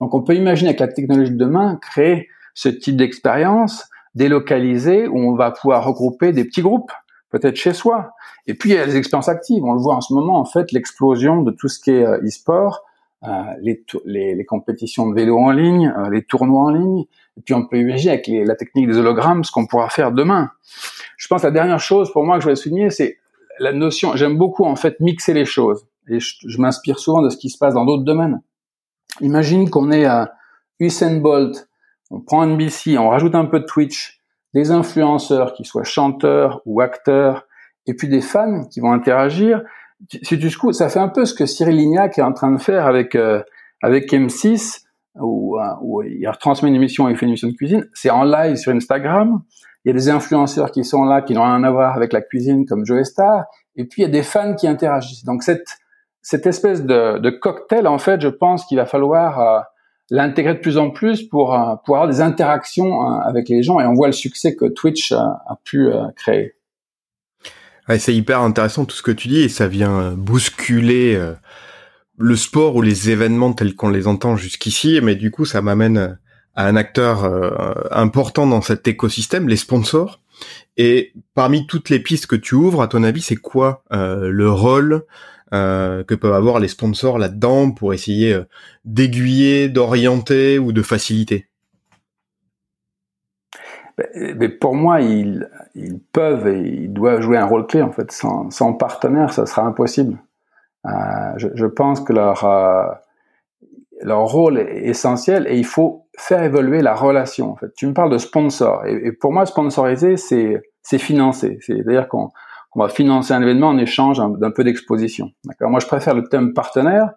Donc 0.00 0.14
on 0.14 0.22
peut 0.22 0.34
imaginer 0.34 0.70
avec 0.70 0.80
la 0.80 0.88
technologie 0.88 1.32
de 1.32 1.36
demain 1.36 1.78
créer 1.82 2.28
ce 2.54 2.68
type 2.68 2.96
d'expérience 2.96 3.88
délocalisée 4.14 5.08
où 5.08 5.18
on 5.18 5.34
va 5.34 5.50
pouvoir 5.50 5.84
regrouper 5.84 6.32
des 6.32 6.44
petits 6.44 6.62
groupes, 6.62 6.92
peut-être 7.30 7.56
chez 7.56 7.72
soi. 7.72 8.12
Et 8.46 8.54
puis 8.54 8.70
il 8.70 8.76
y 8.76 8.78
a 8.78 8.86
les 8.86 8.96
expériences 8.96 9.28
actives. 9.28 9.64
On 9.64 9.72
le 9.72 9.80
voit 9.80 9.94
en 9.94 10.00
ce 10.00 10.12
moment 10.12 10.38
en 10.38 10.44
fait 10.44 10.72
l'explosion 10.72 11.42
de 11.42 11.50
tout 11.50 11.68
ce 11.68 11.80
qui 11.80 11.90
est 11.90 12.06
euh, 12.06 12.20
e-sport, 12.24 12.84
les, 13.60 13.84
les, 14.04 14.34
les, 14.34 14.44
compétitions 14.44 15.08
de 15.08 15.14
vélo 15.14 15.38
en 15.38 15.50
ligne, 15.50 15.92
euh, 15.96 16.10
les 16.10 16.22
tournois 16.22 16.64
en 16.64 16.70
ligne. 16.70 17.04
Et 17.36 17.40
puis 17.40 17.54
on 17.54 17.66
peut 17.66 17.78
imaginer 17.78 18.12
avec 18.14 18.28
la 18.28 18.56
technique 18.56 18.88
des 18.88 18.98
hologrammes 18.98 19.44
ce 19.44 19.52
qu'on 19.52 19.66
pourra 19.66 19.88
faire 19.88 20.12
demain. 20.12 20.50
Je 21.16 21.28
pense 21.28 21.42
que 21.42 21.46
la 21.46 21.52
dernière 21.52 21.80
chose 21.80 22.12
pour 22.12 22.24
moi 22.24 22.36
que 22.36 22.40
je 22.40 22.46
voulais 22.46 22.56
souligner, 22.56 22.90
c'est 22.90 23.18
la 23.58 23.72
notion. 23.72 24.16
J'aime 24.16 24.36
beaucoup 24.36 24.64
en 24.64 24.76
fait 24.76 24.98
mixer 25.00 25.34
les 25.34 25.44
choses. 25.44 25.86
Et 26.08 26.18
je 26.18 26.58
m'inspire 26.60 26.98
souvent 26.98 27.22
de 27.22 27.28
ce 27.28 27.36
qui 27.36 27.48
se 27.48 27.58
passe 27.58 27.74
dans 27.74 27.84
d'autres 27.84 28.04
domaines. 28.04 28.42
Imagine 29.20 29.70
qu'on 29.70 29.92
est 29.92 30.04
à 30.04 30.32
Usain 30.80 31.18
Bolt, 31.18 31.68
on 32.10 32.20
prend 32.20 32.44
NBC, 32.44 32.98
on 32.98 33.08
rajoute 33.08 33.34
un 33.34 33.44
peu 33.44 33.60
de 33.60 33.66
Twitch, 33.66 34.20
des 34.52 34.70
influenceurs 34.70 35.54
qui 35.54 35.64
soient 35.64 35.84
chanteurs 35.84 36.60
ou 36.66 36.80
acteurs, 36.80 37.46
et 37.86 37.94
puis 37.94 38.08
des 38.08 38.20
fans 38.20 38.64
qui 38.64 38.80
vont 38.80 38.92
interagir. 38.92 39.62
Si 40.08 40.38
tu 40.38 40.58
coup, 40.58 40.72
ça 40.72 40.88
fait 40.88 40.98
un 40.98 41.08
peu 41.08 41.24
ce 41.24 41.34
que 41.34 41.46
Cyril 41.46 41.76
Lignac 41.76 42.18
est 42.18 42.22
en 42.22 42.32
train 42.32 42.52
de 42.52 42.60
faire 42.60 42.86
avec 42.86 43.14
euh, 43.14 43.42
avec 43.82 44.12
M6, 44.12 44.82
où, 45.16 45.58
euh, 45.58 45.62
où, 45.80 46.02
il 46.02 46.26
retransmet 46.28 46.68
une 46.68 46.74
émission, 46.74 47.08
il 47.08 47.16
fait 47.16 47.26
une 47.26 47.30
émission 47.30 47.48
de 47.48 47.54
cuisine. 47.54 47.88
C'est 47.94 48.10
en 48.10 48.24
live 48.24 48.56
sur 48.56 48.72
Instagram. 48.72 49.42
Il 49.84 49.88
y 49.88 49.90
a 49.90 49.94
des 49.94 50.08
influenceurs 50.08 50.70
qui 50.70 50.84
sont 50.84 51.04
là, 51.04 51.22
qui 51.22 51.34
n'ont 51.34 51.42
rien 51.42 51.62
à 51.64 51.70
voir 51.70 51.96
avec 51.96 52.12
la 52.12 52.20
cuisine, 52.20 52.66
comme 52.66 52.86
Joe 52.86 53.02
Star. 53.04 53.44
Et 53.76 53.84
puis 53.84 54.02
il 54.02 54.04
y 54.04 54.08
a 54.08 54.10
des 54.10 54.22
fans 54.22 54.54
qui 54.54 54.66
interagissent. 54.66 55.24
Donc 55.24 55.42
cette 55.42 55.78
cette 56.24 56.46
espèce 56.46 56.84
de, 56.84 57.18
de, 57.18 57.30
cocktail, 57.30 57.88
en 57.88 57.98
fait, 57.98 58.20
je 58.20 58.28
pense 58.28 58.64
qu'il 58.66 58.78
va 58.78 58.86
falloir 58.86 59.66
l'intégrer 60.08 60.54
de 60.54 60.60
plus 60.60 60.78
en 60.78 60.90
plus 60.90 61.24
pour, 61.24 61.48
pour 61.84 61.96
avoir 61.96 62.08
des 62.08 62.20
interactions 62.20 63.00
avec 63.22 63.48
les 63.48 63.64
gens 63.64 63.80
et 63.80 63.86
on 63.86 63.94
voit 63.94 64.06
le 64.06 64.12
succès 64.12 64.54
que 64.54 64.66
Twitch 64.66 65.10
a, 65.10 65.58
pu 65.64 65.90
créer. 66.14 66.54
Ouais, 67.92 67.98
c'est 67.98 68.14
hyper 68.14 68.40
intéressant 68.40 68.86
tout 68.86 68.96
ce 68.96 69.02
que 69.02 69.10
tu 69.10 69.28
dis 69.28 69.42
et 69.42 69.48
ça 69.50 69.68
vient 69.68 70.12
bousculer 70.12 71.20
le 72.16 72.36
sport 72.36 72.76
ou 72.76 72.80
les 72.80 73.10
événements 73.10 73.52
tels 73.52 73.74
qu'on 73.74 73.90
les 73.90 74.06
entend 74.06 74.34
jusqu'ici, 74.34 74.98
mais 75.02 75.14
du 75.14 75.30
coup 75.30 75.44
ça 75.44 75.60
m'amène 75.60 76.18
à 76.54 76.66
un 76.66 76.76
acteur 76.76 77.92
important 77.92 78.46
dans 78.46 78.62
cet 78.62 78.88
écosystème, 78.88 79.46
les 79.46 79.56
sponsors. 79.56 80.22
Et 80.76 81.12
parmi 81.34 81.66
toutes 81.66 81.90
les 81.90 82.00
pistes 82.00 82.26
que 82.26 82.36
tu 82.36 82.54
ouvres, 82.54 82.82
à 82.82 82.88
ton 82.88 83.02
avis, 83.02 83.20
c'est 83.20 83.36
quoi 83.36 83.84
euh, 83.92 84.30
le 84.30 84.50
rôle 84.50 85.04
euh, 85.52 86.02
que 86.04 86.14
peuvent 86.14 86.32
avoir 86.32 86.60
les 86.60 86.68
sponsors 86.68 87.18
là-dedans 87.18 87.72
pour 87.72 87.92
essayer 87.92 88.32
euh, 88.32 88.44
d'aiguiller, 88.84 89.68
d'orienter 89.68 90.58
ou 90.58 90.72
de 90.72 90.82
faciliter? 90.82 91.48
Mais 94.14 94.48
pour 94.48 94.74
moi, 94.74 95.00
ils, 95.00 95.48
peuvent 96.12 96.48
et 96.48 96.60
ils 96.60 96.92
doivent 96.92 97.20
jouer 97.20 97.36
un 97.36 97.46
rôle 97.46 97.66
clé 97.66 97.82
en 97.82 97.92
fait. 97.92 98.10
Sans, 98.10 98.72
partenaire, 98.74 99.32
ça 99.32 99.46
sera 99.46 99.62
impossible. 99.62 100.18
Euh, 100.86 100.90
je, 101.36 101.48
je, 101.54 101.66
pense 101.66 102.00
que 102.00 102.12
leur 102.12 102.44
euh, 102.44 102.84
leur 104.02 104.24
rôle 104.24 104.58
est 104.58 104.88
essentiel 104.88 105.46
et 105.48 105.56
il 105.56 105.64
faut 105.64 106.06
faire 106.18 106.42
évoluer 106.42 106.82
la 106.82 106.94
relation. 106.94 107.52
En 107.52 107.56
fait, 107.56 107.72
tu 107.76 107.86
me 107.86 107.94
parles 107.94 108.10
de 108.10 108.18
sponsor 108.18 108.84
et, 108.86 109.12
pour 109.12 109.32
moi, 109.32 109.46
sponsoriser, 109.46 110.16
c'est 110.16 110.62
c'est 110.82 110.98
financer. 110.98 111.58
C'est-à-dire 111.60 112.08
qu'on 112.08 112.30
va 112.74 112.88
financer 112.88 113.32
un 113.32 113.42
événement 113.42 113.68
en 113.68 113.78
échange 113.78 114.18
d'un 114.18 114.50
peu 114.50 114.64
d'exposition. 114.64 115.30
D'accord? 115.44 115.70
Moi, 115.70 115.80
je 115.80 115.86
préfère 115.86 116.14
le 116.14 116.24
thème 116.24 116.52
partenaire 116.54 117.12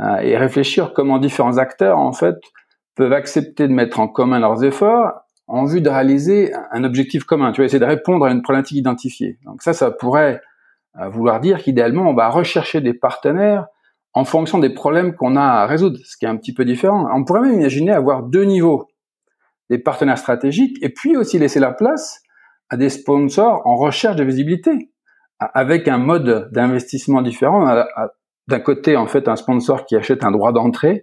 euh, 0.00 0.16
et 0.16 0.36
réfléchir 0.36 0.92
comment 0.92 1.18
différents 1.18 1.58
acteurs 1.58 1.98
en 1.98 2.12
fait 2.12 2.36
peuvent 2.96 3.12
accepter 3.12 3.68
de 3.68 3.72
mettre 3.72 4.00
en 4.00 4.08
commun 4.08 4.40
leurs 4.40 4.64
efforts 4.64 5.25
en 5.48 5.64
vue 5.64 5.80
de 5.80 5.88
réaliser 5.88 6.52
un 6.72 6.84
objectif 6.84 7.24
commun. 7.24 7.52
Tu 7.52 7.60
vas 7.60 7.66
essayer 7.66 7.78
de 7.78 7.84
répondre 7.84 8.24
à 8.26 8.30
une 8.30 8.42
problématique 8.42 8.78
identifiée. 8.78 9.38
Donc 9.44 9.62
ça, 9.62 9.72
ça 9.72 9.90
pourrait 9.90 10.40
euh, 11.00 11.08
vouloir 11.08 11.40
dire 11.40 11.62
qu'idéalement, 11.62 12.08
on 12.08 12.14
va 12.14 12.28
rechercher 12.28 12.80
des 12.80 12.94
partenaires 12.94 13.66
en 14.12 14.24
fonction 14.24 14.58
des 14.58 14.70
problèmes 14.70 15.14
qu'on 15.14 15.36
a 15.36 15.42
à 15.42 15.66
résoudre, 15.66 15.98
ce 16.04 16.16
qui 16.16 16.24
est 16.24 16.28
un 16.28 16.36
petit 16.36 16.54
peu 16.54 16.64
différent. 16.64 17.08
On 17.14 17.24
pourrait 17.24 17.42
même 17.42 17.60
imaginer 17.60 17.92
avoir 17.92 18.22
deux 18.22 18.44
niveaux, 18.44 18.88
des 19.68 19.78
partenaires 19.78 20.18
stratégiques 20.18 20.78
et 20.82 20.88
puis 20.88 21.16
aussi 21.16 21.38
laisser 21.38 21.60
la 21.60 21.72
place 21.72 22.22
à 22.70 22.76
des 22.76 22.88
sponsors 22.88 23.60
en 23.66 23.76
recherche 23.76 24.16
de 24.16 24.24
visibilité, 24.24 24.90
avec 25.38 25.86
un 25.86 25.98
mode 25.98 26.50
d'investissement 26.52 27.20
différent. 27.22 27.84
D'un 28.48 28.60
côté, 28.60 28.96
en 28.96 29.06
fait, 29.06 29.28
un 29.28 29.36
sponsor 29.36 29.84
qui 29.84 29.96
achète 29.96 30.24
un 30.24 30.30
droit 30.30 30.52
d'entrée 30.52 31.02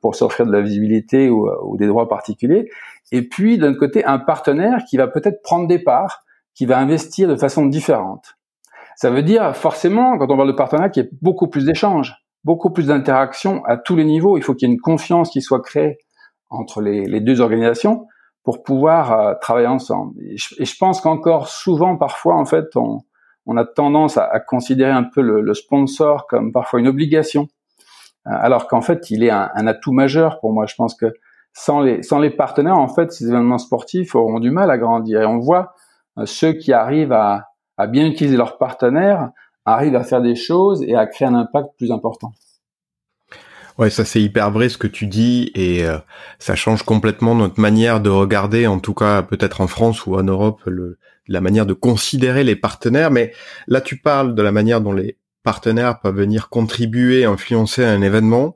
pour 0.00 0.14
s'offrir 0.14 0.46
de 0.46 0.52
la 0.52 0.60
visibilité 0.60 1.30
ou, 1.30 1.48
ou 1.64 1.76
des 1.76 1.86
droits 1.86 2.08
particuliers, 2.08 2.68
et 3.10 3.22
puis 3.22 3.56
d'un 3.58 3.74
côté, 3.74 4.04
un 4.04 4.18
partenaire 4.18 4.84
qui 4.88 4.96
va 4.96 5.08
peut-être 5.08 5.42
prendre 5.42 5.66
des 5.66 5.78
parts, 5.78 6.24
qui 6.54 6.66
va 6.66 6.78
investir 6.78 7.28
de 7.28 7.36
façon 7.36 7.66
différente. 7.66 8.36
Ça 8.96 9.10
veut 9.10 9.22
dire 9.22 9.56
forcément, 9.56 10.18
quand 10.18 10.30
on 10.30 10.36
parle 10.36 10.48
de 10.48 10.56
partenariat, 10.56 10.90
qu'il 10.90 11.04
y 11.04 11.06
ait 11.06 11.10
beaucoup 11.22 11.48
plus 11.48 11.64
d'échanges 11.64 12.22
beaucoup 12.44 12.70
plus 12.70 12.86
d'interactions 12.86 13.64
à 13.64 13.76
tous 13.76 13.96
les 13.96 14.04
niveaux. 14.04 14.36
Il 14.36 14.42
faut 14.42 14.54
qu'il 14.54 14.68
y 14.68 14.70
ait 14.70 14.74
une 14.74 14.80
confiance 14.80 15.30
qui 15.30 15.42
soit 15.42 15.60
créée 15.60 15.98
entre 16.50 16.82
les, 16.82 17.20
deux 17.20 17.40
organisations 17.40 18.06
pour 18.44 18.62
pouvoir 18.62 19.12
euh, 19.12 19.34
travailler 19.40 19.68
ensemble. 19.68 20.20
Et 20.22 20.36
je, 20.36 20.76
pense 20.78 21.00
qu'encore 21.00 21.48
souvent, 21.48 21.96
parfois, 21.96 22.36
en 22.36 22.44
fait, 22.44 22.66
on, 22.76 23.56
a 23.56 23.64
tendance 23.64 24.18
à, 24.18 24.40
considérer 24.40 24.90
un 24.90 25.04
peu 25.04 25.22
le, 25.22 25.54
sponsor 25.54 26.26
comme 26.26 26.52
parfois 26.52 26.80
une 26.80 26.88
obligation, 26.88 27.42
euh, 27.42 27.46
alors 28.24 28.68
qu'en 28.68 28.82
fait, 28.82 29.10
il 29.10 29.24
est 29.24 29.30
un, 29.30 29.66
atout 29.66 29.92
majeur 29.92 30.40
pour 30.40 30.52
moi. 30.52 30.66
Je 30.66 30.74
pense 30.74 30.94
que 30.94 31.12
sans 31.52 31.80
les, 31.80 32.02
sans 32.02 32.18
les 32.18 32.30
partenaires, 32.30 32.78
en 32.78 32.88
fait, 32.88 33.12
ces 33.12 33.28
événements 33.28 33.58
sportifs 33.58 34.14
auront 34.14 34.40
du 34.40 34.50
mal 34.50 34.70
à 34.70 34.78
grandir. 34.78 35.22
Et 35.22 35.26
on 35.26 35.38
voit 35.38 35.74
euh, 36.18 36.26
ceux 36.26 36.52
qui 36.52 36.72
arrivent 36.72 37.12
à, 37.12 37.48
à 37.76 37.86
bien 37.86 38.06
utiliser 38.06 38.36
leurs 38.36 38.58
partenaires 38.58 39.30
arrive 39.64 39.94
à 39.94 40.02
faire 40.02 40.22
des 40.22 40.34
choses 40.34 40.82
et 40.82 40.94
à 40.94 41.06
créer 41.06 41.28
un 41.28 41.34
impact 41.34 41.68
plus 41.76 41.92
important. 41.92 42.32
Ouais, 43.78 43.90
ça 43.90 44.04
c'est 44.04 44.20
hyper 44.20 44.50
vrai 44.50 44.68
ce 44.68 44.76
que 44.76 44.86
tu 44.86 45.06
dis 45.06 45.50
et 45.54 45.84
euh, 45.84 45.96
ça 46.38 46.54
change 46.54 46.82
complètement 46.82 47.34
notre 47.34 47.58
manière 47.58 48.00
de 48.00 48.10
regarder, 48.10 48.66
en 48.66 48.78
tout 48.78 48.92
cas 48.92 49.22
peut-être 49.22 49.62
en 49.62 49.66
France 49.66 50.04
ou 50.04 50.14
en 50.14 50.22
Europe, 50.22 50.60
le, 50.66 50.98
la 51.26 51.40
manière 51.40 51.64
de 51.64 51.72
considérer 51.72 52.44
les 52.44 52.56
partenaires. 52.56 53.10
Mais 53.10 53.32
là, 53.68 53.80
tu 53.80 53.96
parles 53.96 54.34
de 54.34 54.42
la 54.42 54.52
manière 54.52 54.80
dont 54.80 54.92
les 54.92 55.16
partenaires 55.42 56.00
peuvent 56.00 56.16
venir 56.16 56.48
contribuer, 56.48 57.24
influencer 57.24 57.84
un 57.84 58.02
événement. 58.02 58.54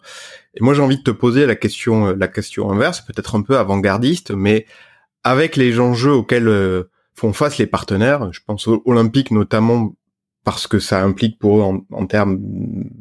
Et 0.54 0.62
moi, 0.62 0.74
j'ai 0.74 0.82
envie 0.82 0.98
de 0.98 1.02
te 1.02 1.10
poser 1.10 1.46
la 1.46 1.54
question, 1.54 2.08
euh, 2.08 2.14
la 2.16 2.28
question 2.28 2.70
inverse, 2.70 3.00
peut-être 3.00 3.34
un 3.34 3.42
peu 3.42 3.58
avant-gardiste, 3.58 4.30
mais 4.30 4.66
avec 5.24 5.56
les 5.56 5.80
enjeux 5.80 6.12
auxquels 6.12 6.48
euh, 6.48 6.84
font 7.14 7.32
face 7.32 7.58
les 7.58 7.66
partenaires, 7.66 8.32
je 8.32 8.40
pense 8.46 8.68
aux 8.68 8.82
Olympiques 8.86 9.30
notamment 9.30 9.94
parce 10.44 10.68
que 10.68 10.78
ça 10.78 11.02
implique 11.02 11.40
pour 11.40 11.58
eux 11.58 11.82
en, 11.90 12.06
termes 12.06 12.38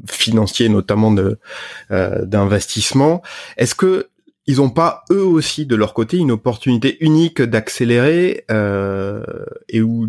financiers 0.10 0.68
notamment 0.68 1.12
de 1.12 1.38
euh, 1.92 2.26
d'investissement. 2.26 3.22
Est-ce 3.58 3.76
que 3.76 4.10
ils 4.48 4.58
n'ont 4.58 4.70
pas 4.70 5.04
eux 5.12 5.24
aussi 5.24 5.66
de 5.66 5.76
leur 5.76 5.94
côté 5.94 6.18
une 6.18 6.32
opportunité 6.32 6.98
unique 7.04 7.42
d'accélérer 7.42 8.46
euh, 8.52 9.24
et 9.70 9.82
ou, 9.82 10.08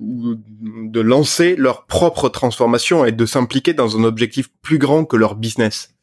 de 0.00 1.00
lancer 1.00 1.54
leur 1.56 1.86
propre 1.86 2.28
transformation 2.28 3.04
et 3.04 3.12
de 3.12 3.26
s'impliquer 3.26 3.74
dans 3.74 3.96
un 3.96 4.04
objectif 4.04 4.48
plus 4.62 4.78
grand 4.78 5.04
que 5.04 5.16
leur 5.16 5.34
business 5.36 5.94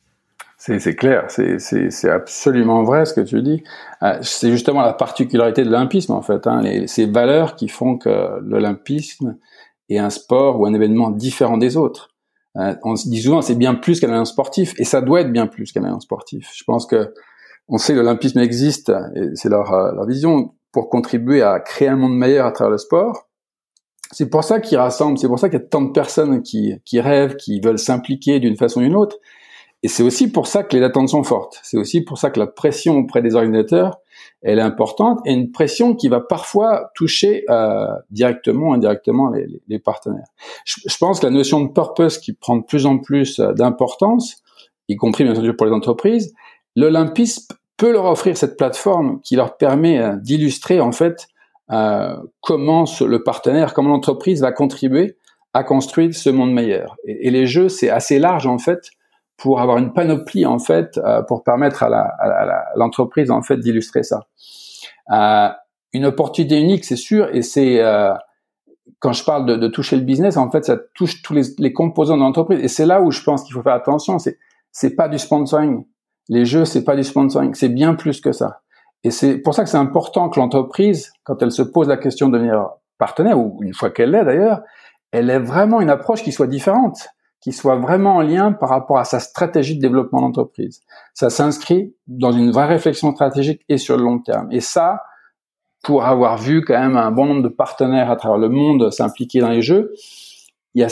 c'est 0.58 0.96
clair, 0.96 1.26
c'est 1.30 2.10
absolument 2.10 2.84
vrai 2.84 3.06
ce 3.06 3.14
que 3.14 3.22
tu 3.22 3.42
dis. 3.42 3.64
Euh, 4.02 4.18
c'est 4.22 4.50
justement 4.52 4.82
la 4.82 4.94
particularité 4.94 5.64
de 5.64 5.70
l'olympisme 5.70 6.14
en 6.14 6.22
fait, 6.22 6.48
hein, 6.48 6.62
les, 6.62 6.88
ces 6.88 7.06
valeurs 7.06 7.56
qui 7.56 7.68
font 7.68 7.98
que 7.98 8.40
l'olympisme 8.42 9.38
et 9.90 10.00
un 10.00 10.10
sport 10.10 10.60
ou 10.60 10.66
un 10.66 10.74
événement 10.74 11.12
différent 11.12 11.58
des 11.58 11.78
autres. 11.78 12.10
Euh, 12.58 12.74
on 12.84 12.96
se 12.96 13.10
dit 13.10 13.22
souvent 13.22 13.42
c'est 13.42 13.56
bien 13.56 13.76
plus 13.76 14.00
qu'un 14.00 14.08
événement 14.08 14.26
sportif 14.26 14.74
et 14.78 14.86
ça 14.86 15.02
doit 15.02 15.22
être 15.22 15.32
bien 15.32 15.46
plus 15.46 15.72
qu'un 15.72 15.82
événement 15.82 16.00
sportif. 16.00 16.50
Je 16.56 16.64
pense 16.64 16.86
que 16.86 17.14
on 17.68 17.78
sait 17.78 17.94
que 17.94 18.00
l'olympisme 18.00 18.40
existe 18.40 18.92
et 19.16 19.36
c'est 19.36 19.50
leur, 19.50 19.74
euh, 19.74 19.92
leur 19.92 20.06
vision 20.06 20.54
pour 20.72 20.90
contribuer 20.90 21.42
à 21.42 21.60
créer 21.60 21.88
un 21.88 21.96
monde 21.96 22.16
meilleur 22.16 22.46
à 22.46 22.52
travers 22.52 22.72
le 22.72 22.78
sport. 22.78 23.28
C'est 24.12 24.30
pour 24.30 24.44
ça 24.44 24.60
qu'ils 24.60 24.78
rassemblent, 24.78 25.18
c'est 25.18 25.28
pour 25.28 25.40
ça 25.40 25.50
qu'il 25.50 25.60
y 25.60 25.64
a 25.64 25.66
tant 25.66 25.82
de 25.82 25.92
personnes 25.92 26.44
qui, 26.44 26.76
qui 26.86 27.00
rêvent, 27.00 27.36
qui 27.38 27.60
veulent 27.60 27.80
s'impliquer 27.80 28.40
d'une 28.40 28.56
façon 28.56 28.82
ou 28.82 28.84
d'une 28.84 28.96
autre. 28.96 29.18
Et 29.84 29.88
c'est 29.88 30.04
aussi 30.04 30.32
pour 30.32 30.48
ça 30.48 30.64
que 30.64 30.76
les 30.76 30.84
attentes 30.84 31.10
sont 31.10 31.24
fortes. 31.24 31.60
C'est 31.64 31.78
aussi 31.78 32.02
pour 32.02 32.18
ça 32.18 32.30
que 32.30 32.40
la 32.40 32.48
pression 32.48 32.98
auprès 32.98 33.22
des 33.22 33.36
organisateurs, 33.36 34.00
elle 34.42 34.60
est 34.60 34.64
importante 34.64 35.20
et 35.26 35.34
une 35.34 35.52
pression 35.52 35.96
qui 35.96 36.08
va 36.08 36.22
parfois 36.22 36.90
toucher 36.96 37.44
euh, 37.50 37.86
directement 38.10 38.70
ou 38.70 38.74
indirectement 38.74 39.30
les, 39.30 39.48
les 39.68 39.80
partenaires. 39.80 40.28
Je, 40.66 40.82
je, 40.86 40.98
pense 40.98 41.20
que 41.20 41.26
la 41.26 41.32
notion 41.32 41.62
de 41.62 41.72
purpose 41.72 42.18
qui 42.18 42.34
prend 42.34 42.58
de 42.58 42.64
plus 42.64 42.86
en 42.86 42.98
plus 42.98 43.40
euh, 43.40 43.54
d'importance, 43.54 44.42
y 44.88 44.96
compris 44.96 45.24
bien 45.24 45.36
sûr 45.36 45.56
pour 45.56 45.68
les 45.68 45.74
entreprises, 45.74 46.34
l'Olympisme 46.76 47.56
peut 47.78 47.92
leur 47.92 48.06
offrir 48.06 48.38
cette 48.38 48.58
plateforme 48.58 49.20
qui 49.22 49.36
leur 49.36 49.58
permet 49.58 50.00
euh, 50.00 50.16
d'illustrer 50.18 50.80
en 50.80 50.92
fait 50.92 51.28
euh, 51.72 52.16
comment 52.42 52.86
le 53.02 53.24
partenaire, 53.24 53.74
comment 53.74 53.90
l'entreprise 53.90 54.42
va 54.42 54.52
contribuer 54.52 55.18
à 55.54 55.64
construire 55.64 56.14
ce 56.14 56.30
monde 56.30 56.52
meilleur. 56.52 56.98
Et, 57.06 57.32
les 57.32 57.48
jeux, 57.48 57.70
c'est 57.70 57.90
assez 57.90 58.20
large 58.20 58.46
en 58.46 58.58
fait 58.58 58.90
pour 59.38 59.62
avoir 59.62 59.78
une 59.78 59.94
panoplie 59.94 60.46
en 60.46 60.60
fait 60.60 60.98
euh, 60.98 61.22
pour 61.24 61.44
permettre 61.44 61.84
à 61.84 62.74
l'entreprise 62.76 63.32
en 63.32 63.42
fait 63.42 63.58
d'illustrer 63.58 64.04
ça. 64.04 64.28
Une 65.94 66.06
opportunité 66.06 66.60
unique, 66.60 66.84
c'est 66.84 66.98
sûr, 66.98 67.34
et 67.34 67.42
c'est 67.42 67.82
quand 69.00 69.14
je 69.14 69.24
parle 69.24 69.46
de, 69.46 69.56
de, 69.56 69.68
toucher 69.70 69.96
le 69.96 70.02
business, 70.02 70.36
en 70.36 70.52
fait, 70.52 70.66
ça 70.66 70.78
touche 70.94 71.22
tous 71.22 71.34
les, 71.34 71.44
les 71.58 71.72
composants 71.72 72.18
de 72.18 72.22
l'entreprise, 72.22 72.60
et 72.62 72.68
c'est 72.68 72.86
là 72.86 73.02
où 73.02 73.12
je 73.12 73.24
pense 73.24 73.44
qu'il 73.44 73.54
faut 73.54 73.62
faire 73.62 73.76
attention. 73.76 74.20
C'est 74.20 74.38
c'est 74.76 74.94
pas 74.94 75.08
du 75.08 75.18
sponsoring. 75.18 75.86
Les 76.30 76.46
jeux, 76.46 76.66
c'est 76.66 76.84
pas 76.84 76.96
du 76.96 77.04
sponsoring, 77.04 77.54
c'est 77.54 77.70
bien 77.70 77.96
plus 77.96 78.22
que 78.22 78.32
ça. 78.32 78.62
Et 79.04 79.12
c'est 79.12 79.38
pour 79.38 79.54
ça 79.54 79.64
que 79.64 79.70
c'est 79.70 79.78
important 79.78 80.30
que 80.30 80.40
l'entreprise, 80.40 81.12
quand 81.24 81.42
elle 81.42 81.52
se 81.52 81.62
pose 81.62 81.88
la 81.88 81.98
question 81.98 82.30
de 82.30 82.38
devenir 82.38 82.70
partenaire, 82.98 83.38
ou 83.40 83.60
une 83.62 83.74
fois 83.74 83.92
qu'elle 83.92 84.12
l'est 84.12 84.26
d'ailleurs, 84.26 84.62
elle 85.12 85.30
ait 85.30 85.40
vraiment 85.40 85.82
une 85.82 85.90
approche 85.90 86.24
qui 86.24 86.32
soit 86.32 86.48
différente 86.48 87.08
qui 87.46 87.52
soit 87.52 87.76
vraiment 87.76 88.16
en 88.16 88.22
lien 88.22 88.54
par 88.54 88.70
rapport 88.70 88.98
à 88.98 89.06
sa 89.06 89.20
stratégie 89.20 89.76
de 89.76 89.82
développement 89.82 90.20
d'entreprise. 90.20 90.82
Ça 91.14 91.30
s'inscrit 91.30 91.94
dans 92.08 92.32
une 92.32 92.50
vraie 92.50 92.66
réflexion 92.66 93.12
stratégique 93.14 93.62
et 93.70 93.78
sur 93.78 93.98
le 93.98 94.04
long 94.04 94.18
terme. 94.18 94.52
Et 94.52 94.62
ça, 94.62 95.04
pour 95.84 96.06
avoir 96.06 96.40
vu 96.40 96.66
quand 96.66 96.74
même 96.80 96.98
un 96.98 97.12
bon 97.12 97.28
nombre 97.28 97.44
de 97.44 97.50
partenaires 97.50 98.10
à 98.10 98.16
travers 98.16 98.40
le 98.40 98.50
monde 98.50 98.92
s'impliquer 98.92 99.42
dans 99.42 99.52
les 99.52 99.62
jeux, 99.62 99.94
ils 100.74 100.90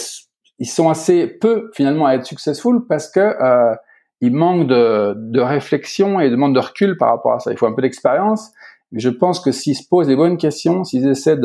sont 0.67 0.91
assez 0.91 1.25
peu 1.25 1.71
finalement 1.73 2.05
à 2.05 2.13
être 2.13 2.25
successful 2.27 2.85
parce 2.87 3.09
que 3.09 3.19
euh, 3.19 3.75
ils 4.23 4.31
manquent 4.31 4.67
de, 4.67 5.15
de 5.17 5.41
réflexion 5.41 6.21
et 6.21 6.29
de 6.29 6.37
manque 6.37 6.55
de 6.55 6.59
recul 6.61 6.95
par 6.97 7.09
rapport 7.09 7.33
à 7.33 7.39
ça. 7.39 7.51
Il 7.51 7.57
faut 7.57 7.65
un 7.65 7.73
peu 7.73 7.81
d'expérience. 7.81 8.53
Mais 8.93 9.01
je 9.01 9.09
pense 9.09 9.41
que 9.41 9.51
s'ils 9.51 9.75
se 9.75 9.85
posent 9.85 10.07
les 10.07 10.15
bonnes 10.15 10.37
questions, 10.37 10.85
s'ils 10.85 11.05
essaient 11.09 11.35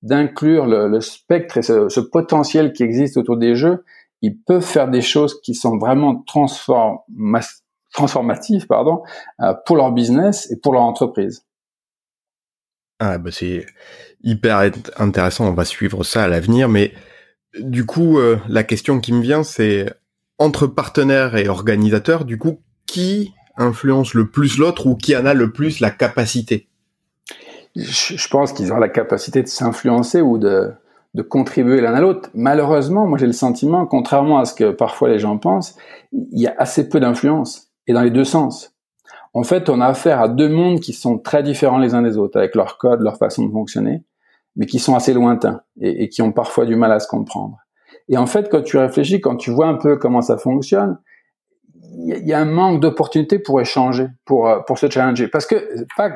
d'inclure 0.00 0.64
le, 0.64 0.98
spectre 1.02 1.58
et 1.58 1.62
ce, 1.62 2.00
potentiel 2.00 2.72
qui 2.72 2.84
existe 2.84 3.18
autour 3.18 3.36
des 3.36 3.54
jeux, 3.54 3.84
ils 4.22 4.34
peuvent 4.34 4.64
faire 4.64 4.88
des 4.88 5.02
choses 5.02 5.38
qui 5.42 5.54
sont 5.54 5.76
vraiment 5.76 6.24
transformatif, 7.92 8.66
pardon, 8.66 9.02
pour 9.66 9.76
leur 9.76 9.92
business 9.92 10.50
et 10.50 10.56
pour 10.58 10.72
leur 10.72 10.84
entreprise. 10.84 11.44
Ah 12.98 13.18
bah 13.18 13.30
c'est 13.30 13.66
hyper 14.22 14.70
intéressant, 14.96 15.48
on 15.48 15.52
va 15.52 15.66
suivre 15.66 16.02
ça 16.02 16.24
à 16.24 16.28
l'avenir, 16.28 16.70
mais 16.70 16.94
du 17.58 17.84
coup, 17.84 18.18
la 18.48 18.64
question 18.64 19.00
qui 19.00 19.12
me 19.12 19.20
vient, 19.20 19.42
c'est 19.42 19.92
entre 20.38 20.66
partenaires 20.66 21.36
et 21.36 21.48
organisateurs, 21.48 22.24
du 22.24 22.38
coup, 22.38 22.58
qui 22.86 23.32
influence 23.56 24.14
le 24.14 24.28
plus 24.28 24.58
l'autre 24.58 24.86
ou 24.86 24.96
qui 24.96 25.16
en 25.16 25.26
a 25.26 25.34
le 25.34 25.52
plus 25.52 25.80
la 25.80 25.90
capacité? 25.90 26.68
Je, 27.74 28.28
pense 28.28 28.52
qu'ils 28.52 28.72
ont 28.72 28.78
la 28.78 28.88
capacité 28.88 29.42
de 29.42 29.48
s'influencer 29.48 30.22
ou 30.22 30.38
de, 30.38 30.72
contribuer 31.28 31.80
l'un 31.80 31.94
à 31.94 32.00
l'autre. 32.00 32.30
Malheureusement, 32.34 33.06
moi 33.06 33.18
j'ai 33.18 33.26
le 33.26 33.32
sentiment, 33.32 33.86
contrairement 33.86 34.38
à 34.38 34.44
ce 34.44 34.54
que 34.54 34.70
parfois 34.70 35.08
les 35.08 35.18
gens 35.18 35.38
pensent, 35.38 35.76
il 36.12 36.40
y 36.40 36.46
a 36.46 36.54
assez 36.58 36.88
peu 36.88 37.00
d'influence, 37.00 37.68
et 37.86 37.92
dans 37.92 38.02
les 38.02 38.10
deux 38.10 38.24
sens. 38.24 38.74
En 39.32 39.42
fait, 39.42 39.68
on 39.68 39.80
a 39.80 39.86
affaire 39.86 40.20
à 40.20 40.28
deux 40.28 40.48
mondes 40.48 40.80
qui 40.80 40.92
sont 40.94 41.18
très 41.18 41.42
différents 41.42 41.78
les 41.78 41.94
uns 41.94 42.02
des 42.02 42.16
autres, 42.16 42.38
avec 42.38 42.54
leur 42.54 42.78
code, 42.78 43.00
leur 43.02 43.18
façon 43.18 43.46
de 43.46 43.52
fonctionner, 43.52 44.04
mais 44.56 44.66
qui 44.66 44.78
sont 44.78 44.94
assez 44.94 45.12
lointains 45.12 45.60
et 45.80 46.08
qui 46.08 46.22
ont 46.22 46.32
parfois 46.32 46.64
du 46.64 46.76
mal 46.76 46.92
à 46.92 47.00
se 47.00 47.08
comprendre. 47.08 47.58
Et 48.08 48.16
en 48.16 48.26
fait, 48.26 48.48
quand 48.50 48.62
tu 48.62 48.78
réfléchis, 48.78 49.20
quand 49.20 49.36
tu 49.36 49.50
vois 49.50 49.66
un 49.66 49.74
peu 49.74 49.96
comment 49.96 50.22
ça 50.22 50.38
fonctionne, 50.38 50.98
il 51.98 52.26
y 52.26 52.32
a 52.32 52.38
un 52.38 52.44
manque 52.44 52.80
d'opportunités 52.80 53.38
pour 53.38 53.60
échanger, 53.60 54.08
pour 54.24 54.48
euh, 54.48 54.60
pour 54.60 54.78
se 54.78 54.88
challenger, 54.88 55.28
parce 55.28 55.46
que 55.46 55.56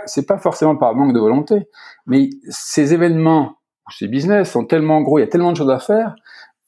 c'est 0.07 0.27
pas 0.27 0.39
forcément 0.39 0.77
par 0.77 0.95
manque 0.95 1.15
de 1.15 1.21
volonté, 1.21 1.69
mais 2.07 2.31
ces 2.49 2.93
événements, 2.93 3.57
ces 3.91 4.09
business 4.09 4.51
sont 4.51 4.67
tellement 4.67 5.01
gros, 5.01 5.19
il 5.19 5.23
y 5.23 5.25
a 5.25 5.29
tellement 5.29 5.53
de 5.53 5.57
choses 5.57 5.71
à 5.71 5.79
faire 5.79 6.15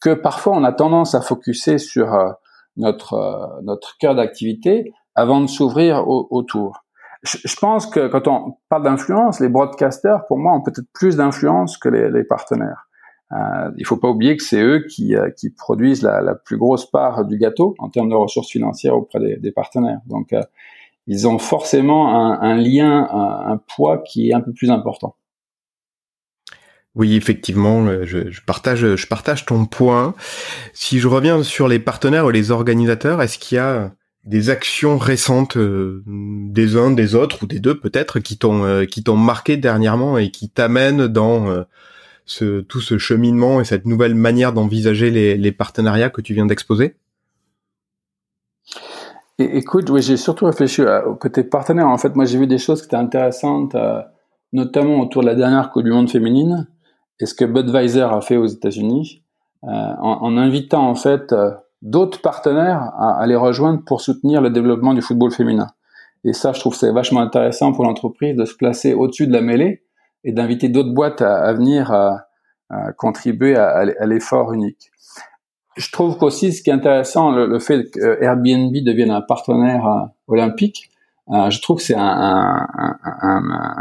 que 0.01 0.15
parfois 0.15 0.55
on 0.57 0.65
a 0.65 0.73
tendance 0.73 1.15
à 1.15 1.21
focuser 1.21 1.79
sur 1.79 2.15
euh, 2.15 2.31
notre 2.77 3.15
euh, 3.15 3.61
notre 3.63 3.97
cœur 3.99 4.15
d'activité 4.15 4.93
avant 5.15 5.41
de 5.41 5.47
s'ouvrir 5.47 6.09
autour. 6.09 6.85
Je, 7.23 7.55
pense 7.61 7.87
que 7.87 8.09
quand 8.09 8.27
on 8.27 8.57
parle 8.71 8.83
d'influence, 8.83 9.41
les 9.41 9.51
broadcasters, 9.51 10.25
pour 10.27 10.39
moi, 10.39 10.55
ont 10.55 10.63
peut-être 10.63 10.89
plus 10.95 11.17
d'influence 11.17 11.77
que 11.77 11.91
les 11.91 12.25
partenaires. 12.25 12.89
Euh, 13.33 13.71
il 13.79 13.87
faut 13.87 13.97
pas 13.97 14.09
oublier 14.09 14.37
que 14.37 14.43
c'est 14.43 14.61
eux 14.61 14.85
qui, 14.89 15.15
euh, 15.17 15.31
produisent 15.57 16.03
la, 16.03 16.35
plus 16.35 16.59
grosse 16.59 16.91
part 16.91 17.25
du 17.25 17.39
gâteau 17.39 17.75
en 17.79 17.89
termes 17.89 18.11
de 18.11 18.15
ressources 18.15 18.51
financières 18.51 18.97
auprès 18.97 19.21
des, 19.39 19.53
partenaires. 19.53 20.01
Donc, 20.07 20.33
euh, 20.33 20.43
ils 21.07 21.27
ont 21.27 21.39
forcément 21.39 22.41
un, 22.41 22.57
lien, 22.57 23.09
un, 23.11 23.57
poids 23.57 23.99
qui 23.99 24.31
est 24.31 24.35
un 24.35 24.41
peu 24.41 24.53
plus 24.53 24.71
important. 24.71 25.17
Oui, 26.95 27.17
effectivement, 27.17 27.87
euh, 27.87 28.05
je, 28.05 28.41
partage, 28.45 29.47
ton 29.47 29.65
point. 29.65 30.15
Si 30.75 31.01
je 31.01 31.09
reviens 31.09 31.43
sur 31.43 31.67
les 31.67 31.79
partenaires 31.79 32.27
ou 32.27 32.31
les 32.31 32.51
organisateurs, 32.51 33.23
est-ce 33.23 33.39
qu'il 33.39 33.57
y 33.57 33.61
a 33.61 33.93
des 34.25 34.51
actions 34.51 34.99
récentes 34.99 35.59
des 35.59 36.77
uns, 36.77 36.93
des 36.93 37.15
autres 37.17 37.43
ou 37.43 37.47
des 37.47 37.59
deux 37.59 37.81
peut-être 37.81 38.21
qui 38.21 38.39
t'ont 38.39 39.17
marqué 39.17 39.57
dernièrement 39.57 40.19
et 40.19 40.31
qui 40.31 40.49
t'amènent 40.49 41.09
dans 41.09 41.65
tout 42.39 42.81
ce 42.81 42.99
cheminement 42.99 43.61
et 43.61 43.65
cette 43.65 43.87
nouvelle 43.87 44.15
manière 44.15 44.53
d'envisager 44.53 45.11
les, 45.11 45.53
partenariats 45.53 46.11
que 46.11 46.21
tu 46.21 46.35
viens 46.35 46.47
d'exposer? 46.47 46.97
Écoute, 49.39 49.91
j'ai 49.99 50.17
surtout 50.17 50.47
réfléchi 50.47 50.83
au 50.83 51.15
côté 51.15 51.43
partenaire. 51.43 51.89
En 51.89 51.99
fait, 51.99 52.15
moi, 52.15 52.25
j'ai 52.25 52.39
vu 52.39 52.47
des 52.47 52.59
choses 52.59 52.81
qui 52.81 52.87
étaient 52.87 52.97
intéressantes, 52.97 53.75
euh, 53.75 54.01
notamment 54.53 55.01
autour 55.01 55.23
de 55.23 55.27
la 55.27 55.35
dernière 55.35 55.71
Coupe 55.71 55.85
du 55.85 55.91
Monde 55.91 56.11
féminine 56.11 56.69
et 57.21 57.27
ce 57.27 57.35
que 57.35 57.45
Budweiser 57.45 58.03
a 58.03 58.21
fait 58.21 58.37
aux 58.37 58.47
États-Unis, 58.47 59.23
euh, 59.65 59.69
en, 59.69 60.37
invitant 60.37 60.89
en 60.89 60.95
fait 60.95 61.33
euh, 61.33 61.53
d'autres 61.81 62.21
partenaires 62.21 62.93
à, 62.99 63.21
à, 63.21 63.27
les 63.27 63.37
rejoindre 63.37 63.83
pour 63.85 64.01
soutenir 64.01 64.41
le 64.41 64.51
développement 64.51 64.93
du 64.93 65.03
football 65.03 65.31
féminin. 65.31 65.69
Et 66.25 66.33
ça, 66.33 66.53
je 66.53 66.61
trouve 66.61 66.75
c'est 66.75 66.93
vachement 66.93 67.21
intéressant 67.21 67.73
pour 67.73 67.85
l'entreprise 67.85 68.37
de 68.37 68.45
se 68.45 68.55
placer 68.55 68.95
au-dessus 68.95 69.27
de 69.27 69.33
la 69.33 69.41
mêlée 69.41 69.83
et 70.25 70.33
d'inviter 70.33 70.69
d'autres 70.69 70.93
boîtes 70.93 71.23
à, 71.23 71.53
venir 71.53 71.93
à, 71.93 72.27
contribuer 72.97 73.57
à, 73.57 73.85
l'effort 74.07 74.53
unique. 74.53 74.91
Je 75.77 75.91
trouve 75.91 76.19
qu'aussi 76.19 76.53
ce 76.53 76.63
qui 76.63 76.71
est 76.71 76.73
intéressant, 76.73 77.31
le, 77.31 77.59
fait 77.59 77.91
que 77.91 78.23
Airbnb 78.23 78.73
devienne 78.73 79.11
un 79.11 79.23
partenaire 79.23 79.87
euh, 79.87 80.07
olympique, 80.29 80.91
euh, 81.31 81.49
je 81.51 81.61
trouve 81.63 81.79
que 81.79 81.83
c'est 81.83 81.97
un, 81.97 82.67
un, 83.23 83.73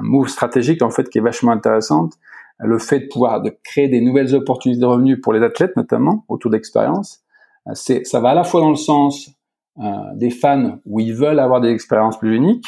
move 0.00 0.28
stratégique 0.28 0.80
en 0.80 0.90
fait 0.90 1.10
qui 1.10 1.18
est 1.18 1.22
vachement 1.22 1.52
intéressante. 1.52 2.14
Le 2.60 2.78
fait 2.78 3.00
de 3.00 3.06
pouvoir 3.08 3.42
de 3.42 3.54
créer 3.62 3.88
des 3.88 4.00
nouvelles 4.00 4.34
opportunités 4.34 4.80
de 4.80 4.86
revenus 4.86 5.20
pour 5.20 5.32
les 5.32 5.42
athlètes 5.42 5.76
notamment 5.76 6.24
autour 6.28 6.50
d'expérience, 6.50 7.20
euh, 7.66 7.72
c'est 7.74 8.04
ça 8.04 8.20
va 8.20 8.30
à 8.30 8.34
la 8.34 8.44
fois 8.44 8.60
dans 8.60 8.70
le 8.70 8.76
sens 8.76 9.30
des 10.16 10.30
fans 10.30 10.80
où 10.86 10.98
ils 10.98 11.14
veulent 11.14 11.38
avoir 11.38 11.60
des 11.60 11.68
expériences 11.68 12.18
plus 12.18 12.34
uniques, 12.34 12.66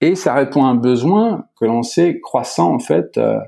et 0.00 0.14
ça 0.14 0.34
répond 0.34 0.64
à 0.64 0.68
un 0.68 0.74
besoin 0.74 1.46
que 1.58 1.64
l'on 1.64 1.82
sait 1.82 2.20
croissant 2.20 2.74
en 2.74 2.78
fait 2.78 3.16
euh, 3.18 3.38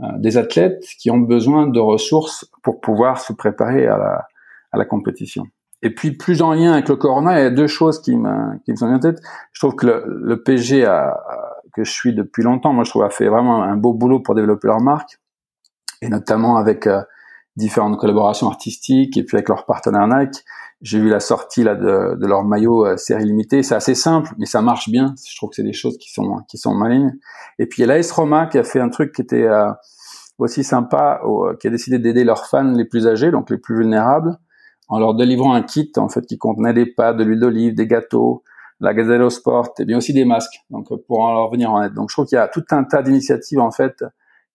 euh, 0.00 0.06
des 0.18 0.36
athlètes 0.36 0.84
qui 0.98 1.10
ont 1.10 1.18
besoin 1.18 1.66
de 1.66 1.80
ressources 1.80 2.50
pour 2.62 2.80
pouvoir 2.80 3.20
se 3.20 3.32
préparer 3.32 3.86
à 3.86 3.96
la, 3.96 4.26
à 4.72 4.78
la 4.78 4.84
compétition. 4.84 5.44
Et 5.82 5.94
puis 5.94 6.12
plus 6.12 6.42
en 6.42 6.52
lien 6.52 6.72
avec 6.72 6.88
le 6.88 6.96
corona, 6.96 7.40
il 7.40 7.42
y 7.42 7.46
a 7.46 7.50
deux 7.50 7.66
choses 7.66 8.00
qui 8.00 8.16
me 8.16 8.58
qui 8.64 8.72
me 8.72 8.76
sont 8.76 8.86
en 8.86 8.98
tête. 8.98 9.20
Je 9.52 9.60
trouve 9.60 9.74
que 9.74 9.86
le, 9.86 10.04
le 10.06 10.42
PG 10.42 10.84
a, 10.84 11.20
que 11.72 11.84
je 11.84 11.90
suis 11.90 12.14
depuis 12.14 12.42
longtemps, 12.42 12.72
moi 12.72 12.84
je 12.84 12.90
trouve 12.90 13.02
a 13.02 13.10
fait 13.10 13.28
vraiment 13.28 13.62
un 13.62 13.76
beau 13.76 13.92
boulot 13.92 14.20
pour 14.20 14.34
développer 14.34 14.68
leur 14.68 14.80
marque 14.80 15.18
et 16.02 16.08
notamment 16.08 16.56
avec 16.56 16.86
euh, 16.86 17.02
différentes 17.56 17.98
collaborations 17.98 18.48
artistiques 18.48 19.16
et 19.16 19.24
puis 19.24 19.36
avec 19.36 19.48
leur 19.48 19.66
partenaire 19.66 20.06
Nike. 20.08 20.44
J'ai 20.80 20.98
vu 20.98 21.08
la 21.08 21.20
sortie 21.20 21.62
là 21.62 21.76
de, 21.76 22.16
de 22.18 22.26
leur 22.26 22.44
maillot 22.44 22.86
euh, 22.86 22.96
série 22.96 23.24
limitée. 23.24 23.62
C'est 23.62 23.74
assez 23.74 23.94
simple, 23.94 24.32
mais 24.38 24.46
ça 24.46 24.62
marche 24.62 24.88
bien. 24.88 25.14
Je 25.28 25.36
trouve 25.36 25.50
que 25.50 25.56
c'est 25.56 25.62
des 25.62 25.72
choses 25.72 25.96
qui 25.98 26.10
sont 26.10 26.38
qui 26.48 26.58
sont 26.58 26.74
malignes. 26.74 27.12
Et 27.58 27.66
puis 27.66 27.82
il 27.82 27.86
y 27.86 27.90
a 27.90 27.94
l'AS 27.94 28.10
Roma 28.10 28.46
qui 28.46 28.58
a 28.58 28.64
fait 28.64 28.80
un 28.80 28.88
truc 28.88 29.14
qui 29.14 29.22
était 29.22 29.44
euh, 29.44 29.70
aussi 30.38 30.64
sympa, 30.64 31.20
qui 31.60 31.68
a 31.68 31.70
décidé 31.70 31.98
d'aider 31.98 32.24
leurs 32.24 32.46
fans 32.46 32.72
les 32.72 32.84
plus 32.84 33.06
âgés, 33.06 33.30
donc 33.30 33.48
les 33.50 33.58
plus 33.58 33.76
vulnérables, 33.76 34.36
en 34.88 34.98
leur 34.98 35.14
délivrant 35.14 35.52
un 35.52 35.62
kit 35.62 35.92
en 35.96 36.08
fait 36.08 36.22
qui 36.22 36.36
contenait 36.36 36.72
des 36.72 36.86
pâtes, 36.86 37.16
de 37.16 37.22
l'huile 37.22 37.38
d'olive, 37.38 37.74
des 37.74 37.86
gâteaux, 37.86 38.42
la 38.80 38.92
Gazelle 38.92 39.30
Sport 39.30 39.74
et 39.78 39.84
bien 39.84 39.98
aussi 39.98 40.12
des 40.12 40.24
masques. 40.24 40.64
Donc 40.70 40.88
pour 41.06 41.28
leur 41.28 41.48
venir 41.50 41.72
en 41.72 41.82
aide. 41.82 41.94
Donc 41.94 42.10
je 42.10 42.16
trouve 42.16 42.26
qu'il 42.26 42.36
y 42.36 42.40
a 42.40 42.48
tout 42.48 42.64
un 42.70 42.82
tas 42.82 43.02
d'initiatives 43.02 43.60
en 43.60 43.70
fait 43.70 44.02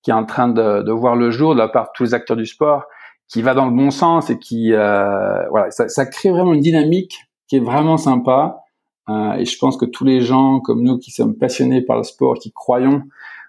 qui 0.01 0.11
est 0.11 0.13
en 0.13 0.25
train 0.25 0.47
de, 0.47 0.83
de 0.83 0.91
voir 0.91 1.15
le 1.15 1.31
jour 1.31 1.53
de 1.53 1.59
la 1.59 1.67
part 1.67 1.85
de 1.85 1.89
tous 1.95 2.03
les 2.03 2.13
acteurs 2.13 2.37
du 2.37 2.45
sport 2.45 2.83
qui 3.27 3.41
va 3.41 3.53
dans 3.53 3.65
le 3.65 3.75
bon 3.75 3.91
sens 3.91 4.29
et 4.29 4.39
qui 4.39 4.73
euh, 4.73 5.47
voilà 5.49 5.69
ça, 5.71 5.89
ça, 5.89 6.05
crée 6.05 6.29
vraiment 6.29 6.53
une 6.53 6.61
dynamique 6.61 7.19
qui 7.47 7.57
est 7.57 7.61
vraiment 7.61 7.97
sympa. 7.97 8.63
Euh, 9.09 9.33
et 9.33 9.45
je 9.45 9.57
pense 9.57 9.77
que 9.77 9.85
tous 9.85 10.03
les 10.03 10.21
gens 10.21 10.59
comme 10.59 10.83
nous 10.83 10.97
qui 10.97 11.11
sommes 11.11 11.37
passionnés 11.37 11.81
par 11.81 11.97
le 11.97 12.03
sport 12.03 12.35
qui 12.35 12.51
croyons 12.51 13.03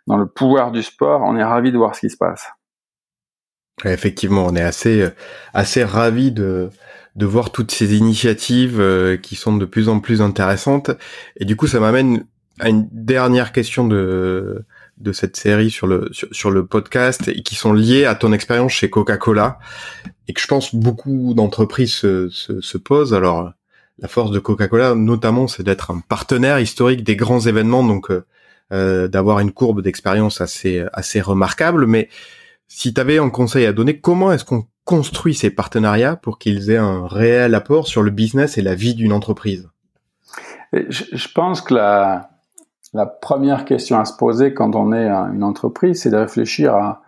dans 0.06 0.16
le 0.16 0.26
pouvoir 0.26 0.72
du 0.72 0.82
sport 0.82 1.22
on 1.24 1.36
est 1.36 1.44
ravis 1.44 1.72
de 1.72 1.78
voir 1.78 1.94
ce 1.94 2.00
qui 2.00 2.10
se 2.10 2.16
passe. 2.16 2.48
Effectivement 3.84 4.46
on 4.46 4.54
est 4.54 4.62
assez 4.62 5.08
assez 5.54 5.84
ravis 5.84 6.32
de 6.32 6.70
de 7.16 7.26
voir 7.26 7.50
toutes 7.50 7.72
ces 7.72 7.96
initiatives 7.96 8.80
euh, 8.80 9.16
qui 9.16 9.34
sont 9.34 9.56
de 9.56 9.64
plus 9.64 9.88
en 9.88 9.98
plus 9.98 10.22
intéressantes. 10.22 10.90
Et 11.36 11.44
du 11.44 11.56
coup 11.56 11.66
ça 11.66 11.80
m'amène 11.80 12.24
à 12.60 12.68
une 12.68 12.88
dernière 12.92 13.52
question 13.52 13.86
de 13.86 14.64
de 15.00 15.12
cette 15.12 15.36
série 15.36 15.70
sur 15.70 15.86
le 15.86 16.10
sur, 16.12 16.50
le 16.50 16.66
podcast 16.66 17.28
et 17.28 17.42
qui 17.42 17.54
sont 17.54 17.72
liés 17.72 18.04
à 18.04 18.14
ton 18.14 18.32
expérience 18.32 18.72
chez 18.72 18.90
Coca-Cola 18.90 19.58
et 20.26 20.32
que 20.32 20.40
je 20.40 20.46
pense 20.46 20.74
beaucoup 20.74 21.34
d'entreprises 21.34 21.92
se, 21.92 22.28
se, 22.28 22.78
posent. 22.78 23.14
Alors 23.14 23.52
la 23.98 24.08
force 24.08 24.30
de 24.30 24.38
Coca-Cola 24.38 24.94
notamment 24.94 25.46
c'est 25.46 25.62
d'être 25.62 25.90
un 25.90 26.00
partenaire 26.08 26.58
historique 26.58 27.04
des 27.04 27.16
grands 27.16 27.40
événements 27.40 27.84
donc 27.84 28.10
euh, 28.10 28.24
euh 28.72 29.08
d'avoir 29.08 29.40
une 29.40 29.52
courbe 29.52 29.82
d'expérience 29.82 30.40
assez 30.40 30.84
assez 30.92 31.20
remarquable 31.20 31.86
mais 31.86 32.08
si 32.66 32.92
tu 32.92 33.00
avais 33.00 33.18
un 33.18 33.30
conseil 33.30 33.66
à 33.66 33.72
donner 33.72 34.00
comment 34.00 34.32
est-ce 34.32 34.44
qu'on 34.44 34.66
construit 34.84 35.34
ces 35.34 35.50
partenariats 35.50 36.16
pour 36.16 36.38
qu'ils 36.38 36.70
aient 36.70 36.76
un 36.76 37.06
réel 37.06 37.54
apport 37.54 37.86
sur 37.86 38.02
le 38.02 38.10
business 38.10 38.58
et 38.58 38.62
la 38.62 38.74
vie 38.74 38.94
d'une 38.94 39.12
entreprise? 39.12 39.68
Je, 40.72 41.04
je 41.12 41.28
pense 41.34 41.62
que 41.62 41.74
la 41.74 42.37
la 42.94 43.06
première 43.06 43.64
question 43.64 43.98
à 43.98 44.04
se 44.04 44.16
poser 44.16 44.54
quand 44.54 44.74
on 44.74 44.92
est 44.92 45.08
une 45.08 45.44
entreprise, 45.44 46.02
c'est 46.02 46.10
de 46.10 46.16
réfléchir 46.16 46.74
à, 46.74 47.02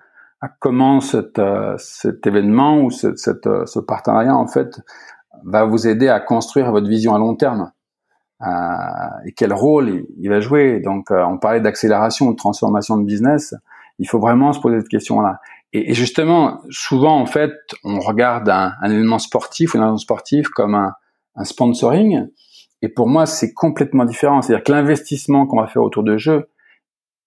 comment 0.58 1.00
euh, 1.14 1.74
cet 1.78 2.26
événement 2.26 2.80
ou 2.80 2.90
ce, 2.90 3.08
euh, 3.46 3.66
ce 3.66 3.78
partenariat 3.78 4.34
en 4.34 4.46
fait 4.46 4.80
va 5.44 5.64
vous 5.64 5.86
aider 5.86 6.08
à 6.08 6.20
construire 6.20 6.70
votre 6.70 6.88
vision 6.88 7.14
à 7.14 7.18
long 7.18 7.34
terme 7.34 7.72
euh, 8.42 8.46
et 9.26 9.32
quel 9.32 9.52
rôle 9.52 10.04
il, 10.18 10.28
va 10.28 10.40
jouer. 10.40 10.80
Donc, 10.80 11.10
on 11.10 11.38
parlait 11.38 11.60
d'accélération, 11.60 12.30
de 12.30 12.36
transformation 12.36 12.96
de 12.96 13.04
business. 13.04 13.54
Il 13.98 14.08
faut 14.08 14.18
vraiment 14.18 14.52
se 14.52 14.60
poser 14.60 14.80
cette 14.80 14.88
question-là. 14.88 15.40
Et, 15.72 15.94
justement, 15.94 16.60
souvent 16.70 17.20
en 17.20 17.26
fait, 17.26 17.52
on 17.84 18.00
regarde 18.00 18.48
un, 18.48 18.72
événement 18.84 19.18
sportif 19.18 19.74
ou 19.74 19.78
un 19.78 19.82
événement 19.82 19.98
sportif 19.98 20.48
comme 20.48 20.74
un, 20.74 20.92
un 21.36 21.44
sponsoring 21.44 22.28
et 22.82 22.88
pour 22.88 23.08
moi, 23.08 23.26
c'est 23.26 23.52
complètement 23.52 24.04
différent. 24.04 24.42
C'est-à-dire 24.42 24.64
que 24.64 24.72
l'investissement 24.72 25.46
qu'on 25.46 25.60
va 25.60 25.66
faire 25.66 25.82
autour 25.82 26.02
de 26.02 26.16
jeux, 26.16 26.48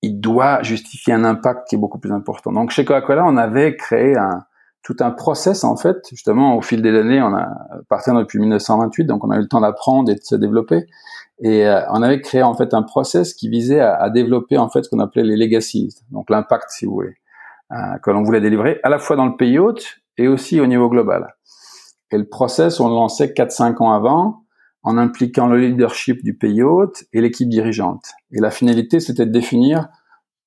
il 0.01 0.19
doit 0.19 0.61
justifier 0.63 1.13
un 1.13 1.23
impact 1.23 1.69
qui 1.69 1.75
est 1.75 1.77
beaucoup 1.77 1.99
plus 1.99 2.11
important. 2.11 2.51
Donc 2.51 2.71
chez 2.71 2.83
Coca-Cola, 2.85 3.23
on 3.25 3.37
avait 3.37 3.75
créé 3.75 4.17
un, 4.17 4.43
tout 4.83 4.97
un 4.99 5.11
process 5.11 5.63
en 5.63 5.77
fait. 5.77 5.97
Justement, 6.09 6.57
au 6.57 6.61
fil 6.61 6.81
des 6.81 6.97
années, 6.97 7.21
on 7.21 7.33
a 7.33 7.47
partir 7.87 8.13
depuis 8.13 8.39
1928, 8.39 9.05
donc 9.05 9.23
on 9.23 9.31
a 9.31 9.37
eu 9.37 9.41
le 9.41 9.47
temps 9.47 9.61
d'apprendre 9.61 10.11
et 10.11 10.15
de 10.15 10.21
se 10.21 10.35
développer. 10.35 10.85
Et 11.39 11.65
euh, 11.65 11.81
on 11.89 12.01
avait 12.01 12.19
créé 12.21 12.43
en 12.43 12.53
fait 12.53 12.73
un 12.73 12.83
process 12.83 13.33
qui 13.33 13.49
visait 13.49 13.79
à, 13.79 13.95
à 13.95 14.09
développer 14.09 14.57
en 14.57 14.69
fait 14.69 14.83
ce 14.83 14.89
qu'on 14.89 14.99
appelait 14.99 15.23
les 15.23 15.37
legacies, 15.37 15.95
donc 16.11 16.29
l'impact 16.29 16.69
si 16.69 16.85
vous 16.85 16.93
voulez, 16.93 17.15
euh, 17.71 17.97
que 18.03 18.11
l'on 18.11 18.23
voulait 18.23 18.41
délivrer 18.41 18.79
à 18.83 18.89
la 18.89 18.99
fois 18.99 19.15
dans 19.15 19.25
le 19.25 19.35
pays 19.37 19.57
hôte 19.57 19.99
et 20.17 20.27
aussi 20.27 20.59
au 20.59 20.67
niveau 20.67 20.89
global. 20.89 21.33
Et 22.11 22.17
le 22.17 22.27
process, 22.27 22.79
on 22.79 22.89
le 22.89 22.93
lançait 22.93 23.27
4-5 23.27 23.81
ans 23.81 23.93
avant, 23.93 24.42
en 24.83 24.97
impliquant 24.97 25.47
le 25.47 25.57
leadership 25.57 26.23
du 26.23 26.33
pays 26.33 26.61
hôte 26.61 27.05
et 27.13 27.21
l'équipe 27.21 27.49
dirigeante. 27.49 28.11
Et 28.31 28.39
la 28.39 28.51
finalité, 28.51 28.99
c'était 28.99 29.25
de 29.25 29.31
définir 29.31 29.87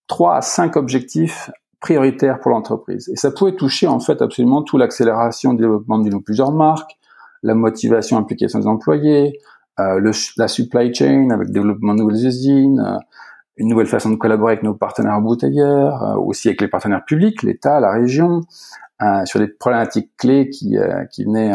trois 0.07 0.37
à 0.37 0.43
cinq 0.43 0.77
objectifs 0.77 1.51
prioritaires 1.81 2.41
pour 2.41 2.51
l'entreprise. 2.51 3.09
Et 3.09 3.17
ça 3.17 3.31
pouvait 3.31 3.57
toucher 3.57 3.87
en 3.87 4.01
fait 4.01 4.21
absolument 4.23 4.63
tout 4.63 4.77
l'accélération 4.77 5.55
du 5.55 5.63
développement 5.63 5.99
d'une 5.99 6.15
ou 6.15 6.21
plusieurs 6.21 6.53
marques, 6.53 6.97
la 7.43 7.55
motivation, 7.55 8.19
implication 8.19 8.59
des 8.59 8.67
employés, 8.67 9.39
euh, 9.79 10.13
la 10.37 10.49
supply 10.49 10.95
chain 10.95 11.31
avec 11.31 11.51
développement 11.51 11.95
de 11.95 12.01
nouvelles 12.01 12.27
usines, 12.27 12.81
euh, 12.81 12.99
une 13.59 13.69
nouvelle 13.69 13.87
façon 13.87 14.11
de 14.11 14.17
collaborer 14.17 14.53
avec 14.53 14.63
nos 14.63 14.75
partenaires 14.75 15.15
embouteilleurs, 15.15 16.03
euh, 16.03 16.17
aussi 16.17 16.49
avec 16.49 16.61
les 16.61 16.69
partenaires 16.69 17.05
publics, 17.05 17.43
l'État, 17.43 17.81
la 17.81 17.93
région, 17.93 18.43
sur 19.27 19.41
des 19.41 19.49
problématiques 19.49 20.11
clés 20.17 20.49
qui, 20.49 20.75
qui 21.13 21.25
venaient 21.25 21.55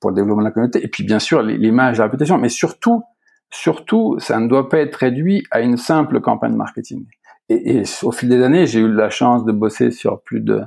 pour 0.00 0.10
le 0.10 0.16
développement 0.16 0.42
de 0.42 0.48
la 0.48 0.52
communauté, 0.52 0.82
et 0.82 0.88
puis 0.88 1.04
bien 1.04 1.18
sûr 1.18 1.42
l'image, 1.42 1.98
la 1.98 2.04
réputation, 2.04 2.38
mais 2.38 2.48
surtout, 2.48 3.02
surtout, 3.50 4.16
ça 4.18 4.38
ne 4.40 4.48
doit 4.48 4.68
pas 4.68 4.78
être 4.78 4.96
réduit 4.96 5.44
à 5.50 5.60
une 5.60 5.76
simple 5.76 6.20
campagne 6.20 6.54
marketing. 6.54 7.06
Et, 7.48 7.82
au 8.02 8.12
fil 8.12 8.28
des 8.28 8.42
années, 8.42 8.66
j'ai 8.66 8.80
eu 8.80 8.90
la 8.90 9.10
chance 9.10 9.44
de 9.44 9.52
bosser 9.52 9.90
sur 9.90 10.22
plus 10.22 10.40
de, 10.40 10.62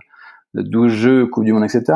de 0.54 0.62
12 0.62 0.92
jeux, 0.92 1.28
Coupe 1.28 1.46
du 1.46 1.54
Monde, 1.54 1.64
etc. 1.64 1.94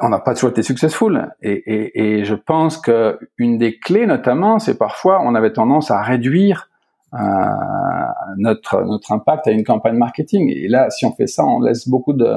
On 0.00 0.10
n'a 0.10 0.20
pas 0.20 0.34
toujours 0.34 0.50
été 0.50 0.62
successful. 0.62 1.30
Et 1.42 2.22
je 2.24 2.34
pense 2.34 2.78
que 2.78 3.18
une 3.38 3.58
des 3.58 3.78
clés, 3.78 4.06
notamment, 4.06 4.58
c'est 4.58 4.78
parfois 4.78 5.20
on 5.24 5.34
avait 5.34 5.52
tendance 5.52 5.90
à 5.90 6.02
réduire 6.02 6.68
euh, 7.14 7.18
notre 8.36 8.82
notre 8.82 9.12
impact 9.12 9.48
à 9.48 9.50
une 9.50 9.64
campagne 9.64 9.96
marketing. 9.96 10.52
Et 10.54 10.68
là, 10.68 10.90
si 10.90 11.06
on 11.06 11.12
fait 11.12 11.26
ça, 11.26 11.44
on 11.44 11.60
laisse 11.60 11.88
beaucoup 11.88 12.12
de 12.12 12.36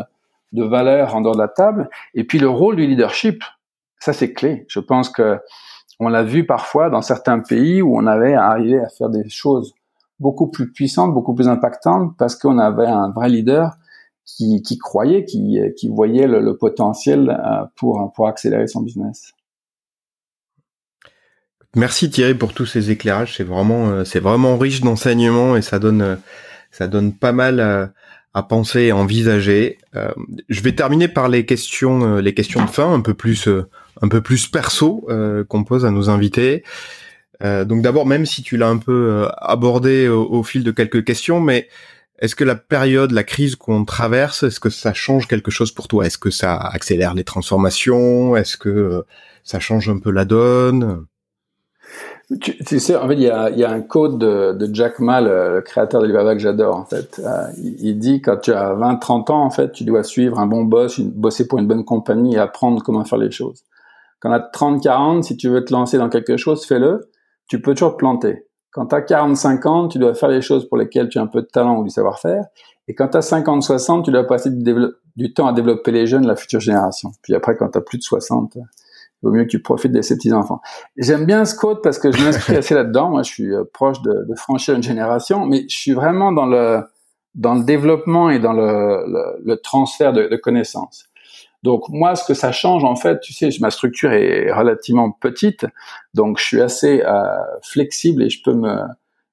de 0.53 0.63
valeur 0.63 1.15
en 1.15 1.21
dehors 1.21 1.35
de 1.35 1.41
la 1.41 1.47
table. 1.47 1.89
Et 2.13 2.23
puis 2.23 2.39
le 2.39 2.49
rôle 2.49 2.77
du 2.77 2.85
leadership, 2.87 3.43
ça, 4.01 4.13
c'est 4.13 4.33
clé. 4.33 4.65
Je 4.67 4.79
pense 4.79 5.09
que 5.09 5.37
on 5.99 6.09
l'a 6.09 6.23
vu 6.23 6.47
parfois 6.47 6.89
dans 6.89 7.03
certains 7.03 7.39
pays 7.39 7.83
où 7.83 7.95
on 7.95 8.07
avait 8.07 8.33
arrivé 8.33 8.79
à 8.79 8.89
faire 8.89 9.09
des 9.09 9.29
choses 9.29 9.75
beaucoup 10.19 10.47
plus 10.47 10.71
puissantes, 10.71 11.13
beaucoup 11.13 11.35
plus 11.35 11.47
impactantes, 11.47 12.17
parce 12.17 12.35
qu'on 12.35 12.57
avait 12.57 12.87
un 12.87 13.11
vrai 13.11 13.29
leader 13.29 13.77
qui, 14.25 14.79
croyait, 14.79 15.25
qui, 15.25 15.89
voyait 15.89 16.25
le, 16.25 16.57
potentiel 16.57 17.29
euh, 17.29 17.65
pour, 17.75 18.27
accélérer 18.27 18.67
son 18.67 18.81
business. 18.81 19.33
Merci 21.75 22.09
Thierry 22.09 22.33
pour 22.33 22.53
tous 22.53 22.65
ces 22.65 22.89
éclairages. 22.89 23.37
C'est 23.37 23.43
vraiment, 23.43 23.89
euh, 23.89 24.55
riche 24.55 24.81
d'enseignements 24.81 25.55
et 25.55 25.61
ça 25.61 25.77
donne, 25.77 26.01
euh, 26.01 27.11
pas 27.19 27.31
mal 27.31 27.59
à, 27.59 27.91
à 28.33 28.41
penser 28.41 28.81
et 28.83 28.91
envisager. 28.91 29.77
je 30.49 30.61
vais 30.61 30.73
terminer 30.73 31.07
par 31.07 31.29
les 31.29 31.45
questions 31.45 31.99
de 31.99 32.69
fin, 32.69 32.91
un 32.91 33.01
peu 33.01 33.13
plus 33.13 33.47
un 34.01 34.07
peu 34.07 34.21
plus 34.21 34.47
perso 34.47 35.05
euh, 35.09 35.43
qu'on 35.43 35.63
pose 35.63 35.85
à 35.85 35.91
nos 35.91 36.09
invités. 36.09 36.63
Euh, 37.43 37.65
donc 37.65 37.81
d'abord, 37.81 38.05
même 38.05 38.25
si 38.25 38.43
tu 38.43 38.57
l'as 38.57 38.69
un 38.69 38.77
peu 38.77 39.09
euh, 39.09 39.27
abordé 39.37 40.07
au, 40.07 40.43
fil 40.43 40.63
de 40.63 40.71
quelques 40.71 41.03
questions, 41.03 41.39
mais 41.39 41.67
est-ce 42.19 42.35
que 42.35 42.43
la 42.43 42.55
période, 42.55 43.11
la 43.11 43.23
crise 43.23 43.55
qu'on 43.55 43.83
traverse, 43.83 44.43
est-ce 44.43 44.59
que 44.59 44.69
ça 44.69 44.93
change 44.93 45.27
quelque 45.27 45.49
chose 45.49 45.71
pour 45.71 45.87
toi? 45.87 46.05
Est-ce 46.05 46.19
que 46.19 46.29
ça 46.29 46.55
accélère 46.55 47.15
les 47.15 47.23
transformations? 47.23 48.35
Est-ce 48.35 48.57
que 48.57 49.03
ça 49.43 49.59
change 49.59 49.89
un 49.89 49.97
peu 49.97 50.11
la 50.11 50.25
donne? 50.25 51.05
Tu, 52.39 52.79
sais, 52.79 52.95
en 52.95 53.07
fait, 53.09 53.15
il 53.15 53.23
y 53.23 53.29
a, 53.29 53.49
y 53.49 53.65
a 53.65 53.71
un 53.71 53.81
code 53.81 54.17
de, 54.17 54.53
de, 54.53 54.73
Jack 54.73 54.99
Ma, 54.99 55.19
le, 55.19 55.61
créateur 55.65 55.99
d'Alibaba 55.99 56.33
que 56.33 56.39
j'adore, 56.39 56.77
en 56.77 56.85
fait. 56.85 57.19
il, 57.57 57.75
il, 57.81 57.99
dit, 57.99 58.21
quand 58.21 58.37
tu 58.37 58.53
as 58.53 58.73
20-30 58.73 59.31
ans, 59.31 59.43
en 59.43 59.49
fait, 59.49 59.73
tu 59.73 59.83
dois 59.83 60.03
suivre 60.03 60.39
un 60.39 60.45
bon 60.45 60.63
boss, 60.63 60.97
une, 60.97 61.09
bosser 61.09 61.45
pour 61.45 61.59
une 61.59 61.67
bonne 61.67 61.83
compagnie 61.83 62.35
et 62.35 62.37
apprendre 62.37 62.81
comment 62.83 63.03
faire 63.03 63.17
les 63.17 63.31
choses. 63.31 63.65
Quand 64.21 64.39
tu 64.39 64.59
30-40, 64.59 65.23
si 65.23 65.35
tu 65.35 65.49
veux 65.49 65.65
te 65.65 65.73
lancer 65.73 65.97
dans 65.97 66.09
quelque 66.09 66.37
chose, 66.37 66.65
fais-le. 66.65 67.11
Tu 67.49 67.61
peux 67.61 67.73
toujours 67.73 67.93
te 67.93 67.97
planter. 67.97 68.47
Quand 68.71 68.85
tu 68.85 68.95
as 68.95 69.01
45 69.01 69.65
ans, 69.65 69.87
tu 69.89 69.99
dois 69.99 70.13
faire 70.13 70.29
les 70.29 70.41
choses 70.41 70.69
pour 70.69 70.77
lesquelles 70.77 71.09
tu 71.09 71.17
as 71.17 71.21
un 71.21 71.27
peu 71.27 71.41
de 71.41 71.47
talent 71.47 71.77
ou 71.77 71.83
du 71.83 71.89
savoir-faire. 71.89 72.45
Et 72.87 72.95
quand 72.95 73.09
tu 73.09 73.17
as 73.17 73.29
50-60, 73.29 74.03
tu 74.03 74.11
dois 74.11 74.25
passer 74.25 74.49
du, 74.51 75.33
temps 75.33 75.47
à 75.47 75.53
développer 75.53 75.91
les 75.91 76.07
jeunes, 76.07 76.25
la 76.25 76.35
future 76.35 76.59
génération. 76.59 77.11
Puis 77.23 77.35
après, 77.35 77.57
quand 77.57 77.69
tu 77.69 77.81
plus 77.81 77.97
de 77.97 78.03
60, 78.03 78.53
il 78.55 78.61
vaut 79.23 79.31
mieux 79.31 79.43
que 79.43 79.49
tu 79.49 79.61
profites 79.61 79.91
de 79.91 80.01
ces 80.01 80.15
petits-enfants. 80.15 80.61
J'aime 80.97 81.25
bien 81.25 81.43
ce 81.43 81.55
code 81.55 81.81
parce 81.81 81.99
que 81.99 82.11
je 82.11 82.23
m'inscris 82.23 82.55
assez 82.55 82.75
là-dedans. 82.75 83.09
Moi, 83.09 83.23
je 83.23 83.31
suis 83.31 83.53
euh, 83.53 83.63
proche 83.73 84.01
de, 84.03 84.25
franchir 84.35 84.75
une 84.75 84.83
génération, 84.83 85.45
mais 85.45 85.65
je 85.67 85.75
suis 85.75 85.93
vraiment 85.93 86.31
dans 86.31 86.45
le, 86.45 86.81
dans 87.35 87.55
le 87.55 87.63
développement 87.63 88.29
et 88.29 88.39
dans 88.39 88.53
le, 88.53 89.39
le, 89.43 89.55
transfert 89.57 90.13
de, 90.13 90.27
de 90.27 90.35
connaissances. 90.37 91.10
Donc 91.63 91.89
moi, 91.89 92.15
ce 92.15 92.25
que 92.25 92.33
ça 92.33 92.51
change 92.51 92.83
en 92.83 92.95
fait, 92.95 93.19
tu 93.19 93.33
sais, 93.33 93.49
ma 93.59 93.69
structure 93.69 94.11
est 94.11 94.51
relativement 94.51 95.11
petite, 95.11 95.65
donc 96.13 96.39
je 96.39 96.45
suis 96.45 96.61
assez 96.61 97.03
euh, 97.05 97.23
flexible 97.61 98.23
et 98.23 98.29
je 98.29 98.41
peux 98.43 98.53
me, 98.53 98.77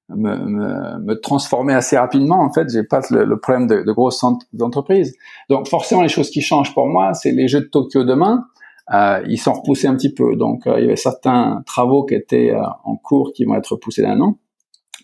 me, 0.09 0.35
me, 0.35 0.99
me, 0.99 1.19
transformer 1.19 1.73
assez 1.73 1.97
rapidement. 1.97 2.41
En 2.41 2.51
fait, 2.51 2.69
j'ai 2.69 2.83
pas 2.83 3.01
le, 3.09 3.39
problème 3.39 3.67
de, 3.67 3.81
de 3.83 3.91
grosses 3.91 4.23
entreprises. 4.61 5.15
Donc 5.49 5.67
forcément, 5.67 6.01
les 6.01 6.09
choses 6.09 6.29
qui 6.29 6.41
changent 6.41 6.73
pour 6.73 6.87
moi, 6.87 7.13
c'est 7.13 7.31
les 7.31 7.47
Jeux 7.47 7.61
de 7.61 7.65
Tokyo 7.65 8.03
demain. 8.03 8.45
Euh, 8.91 9.23
ils 9.27 9.37
sont 9.37 9.53
repoussés 9.53 9.87
un 9.87 9.95
petit 9.95 10.11
peu, 10.11 10.35
donc 10.35 10.65
euh, 10.65 10.79
il 10.79 10.83
y 10.83 10.87
avait 10.87 10.95
certains 10.95 11.61
travaux 11.67 12.05
qui 12.05 12.15
étaient 12.15 12.51
euh, 12.51 12.63
en 12.83 12.95
cours 12.95 13.33
qui 13.33 13.45
vont 13.45 13.55
être 13.55 13.73
repoussés 13.73 14.01
d'un 14.01 14.19
an. 14.19 14.39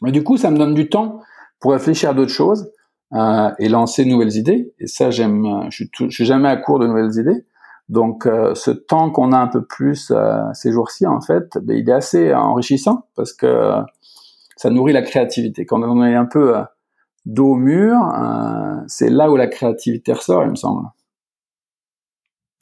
Mais 0.01 0.11
du 0.11 0.23
coup, 0.23 0.37
ça 0.37 0.49
me 0.49 0.57
donne 0.57 0.73
du 0.73 0.89
temps 0.89 1.21
pour 1.59 1.73
réfléchir 1.73 2.09
à 2.09 2.13
d'autres 2.13 2.31
choses 2.31 2.71
euh, 3.13 3.51
et 3.59 3.69
lancer 3.69 4.03
de 4.03 4.09
nouvelles 4.09 4.35
idées. 4.35 4.73
Et 4.79 4.87
ça, 4.87 5.11
j'aime. 5.11 5.45
Euh, 5.45 5.69
je 5.69 5.85
suis, 5.85 6.11
suis 6.11 6.25
jamais 6.25 6.49
à 6.49 6.57
court 6.57 6.79
de 6.79 6.87
nouvelles 6.87 7.17
idées. 7.19 7.45
Donc, 7.87 8.25
euh, 8.25 8.55
ce 8.55 8.71
temps 8.71 9.11
qu'on 9.11 9.31
a 9.31 9.37
un 9.37 9.47
peu 9.47 9.63
plus 9.63 10.11
ces 10.53 10.71
jours-ci, 10.71 11.05
en 11.05 11.21
fait, 11.21 11.57
ben, 11.61 11.77
il 11.77 11.87
est 11.87 11.93
assez 11.93 12.33
enrichissant 12.33 13.07
parce 13.15 13.31
que 13.31 13.71
ça 14.57 14.69
nourrit 14.71 14.93
la 14.93 15.03
créativité. 15.03 15.65
Quand 15.65 15.83
on 15.83 16.03
est 16.03 16.15
un 16.15 16.25
peu 16.25 16.55
dos 17.25 17.51
au 17.51 17.55
mur, 17.55 17.95
c'est 18.87 19.09
là 19.09 19.29
où 19.29 19.35
la 19.35 19.47
créativité 19.47 20.13
ressort, 20.13 20.43
il 20.43 20.49
me 20.49 20.55
semble. 20.55 20.87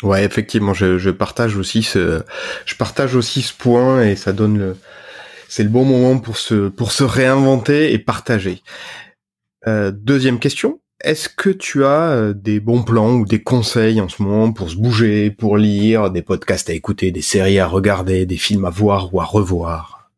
Ouais, 0.01 0.25
effectivement, 0.25 0.73
je, 0.73 0.97
je, 0.97 1.09
partage 1.09 1.55
aussi 1.55 1.81
ce, 1.81 2.23
je 2.65 2.75
partage 2.75 3.15
aussi 3.15 3.41
ce 3.41 3.53
point 3.53 4.01
et 4.01 4.17
ça 4.17 4.33
donne 4.33 4.57
le, 4.57 4.75
c'est 5.47 5.63
le 5.63 5.69
bon 5.69 5.85
moment 5.85 6.19
pour 6.19 6.37
se, 6.37 6.67
pour 6.67 6.91
se 6.91 7.03
réinventer 7.03 7.93
et 7.93 7.99
partager. 7.99 8.63
Euh, 9.67 9.91
deuxième 9.91 10.39
question. 10.39 10.79
Est-ce 11.01 11.27
que 11.29 11.49
tu 11.49 11.83
as 11.83 12.11
euh, 12.11 12.33
des 12.33 12.59
bons 12.59 12.83
plans 12.83 13.15
ou 13.15 13.25
des 13.25 13.41
conseils 13.43 13.99
en 13.99 14.07
ce 14.07 14.23
moment 14.23 14.51
pour 14.51 14.69
se 14.69 14.77
bouger, 14.77 15.31
pour 15.31 15.57
lire, 15.57 16.11
des 16.11 16.21
podcasts 16.21 16.69
à 16.69 16.73
écouter, 16.73 17.11
des 17.11 17.21
séries 17.21 17.59
à 17.59 17.67
regarder, 17.67 18.25
des 18.25 18.37
films 18.37 18.65
à 18.65 18.69
voir 18.69 19.13
ou 19.13 19.19
à 19.19 19.25
revoir? 19.25 20.09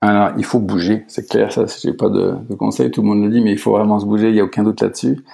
Alors, 0.00 0.30
il 0.38 0.44
faut 0.44 0.60
bouger, 0.60 1.04
c'est 1.08 1.28
clair, 1.28 1.52
ça, 1.52 1.64
j'ai 1.66 1.92
pas 1.92 2.08
de, 2.08 2.36
conseils, 2.56 2.92
tout 2.92 3.02
le 3.02 3.08
monde 3.08 3.24
le 3.24 3.30
dit, 3.30 3.40
mais 3.40 3.50
il 3.50 3.58
faut 3.58 3.72
vraiment 3.72 3.98
se 3.98 4.06
bouger, 4.06 4.28
il 4.28 4.36
y 4.36 4.40
a 4.40 4.44
aucun 4.44 4.62
doute 4.62 4.80
là-dessus. 4.80 5.24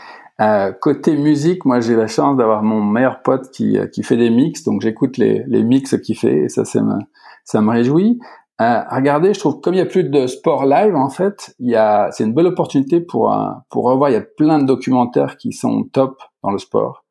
Euh, 0.41 0.73
côté 0.73 1.17
musique, 1.17 1.65
moi 1.67 1.81
j'ai 1.81 1.95
la 1.95 2.09
chance 2.09 2.37
d'avoir 2.37 2.63
mon 2.63 2.83
meilleur 2.83 3.23
pote 3.23 3.51
qui, 3.51 3.79
qui 3.93 4.03
fait 4.03 4.17
des 4.17 4.31
mix, 4.31 4.65
donc 4.65 4.81
j'écoute 4.81 5.19
les, 5.19 5.45
les 5.47 5.63
mix 5.63 5.97
qu'il 6.01 6.17
fait 6.17 6.45
et 6.45 6.49
ça, 6.49 6.65
ça 6.65 7.61
me 7.61 7.71
réjouit. 7.71 8.19
Euh, 8.61 8.83
regardez, 8.91 9.35
je 9.35 9.41
trouve 9.41 9.61
comme 9.61 9.75
il 9.75 9.79
y 9.79 9.81
a 9.81 9.87
plus 9.87 10.05
de 10.05 10.27
sport 10.29 10.65
live 10.65 10.95
en 10.95 11.11
fait, 11.11 11.57
il 11.59 11.71
y 11.71 11.75
a 11.75 12.11
c'est 12.13 12.23
une 12.23 12.35
belle 12.35 12.47
opportunité 12.47 13.01
pour 13.01 13.37
pour 13.69 13.85
revoir. 13.85 14.11
Il 14.11 14.13
y 14.13 14.17
a 14.17 14.23
plein 14.23 14.59
de 14.59 14.65
documentaires 14.65 15.37
qui 15.37 15.53
sont 15.53 15.85
top 15.93 16.23
dans 16.43 16.51
le 16.51 16.59
sport. 16.59 17.05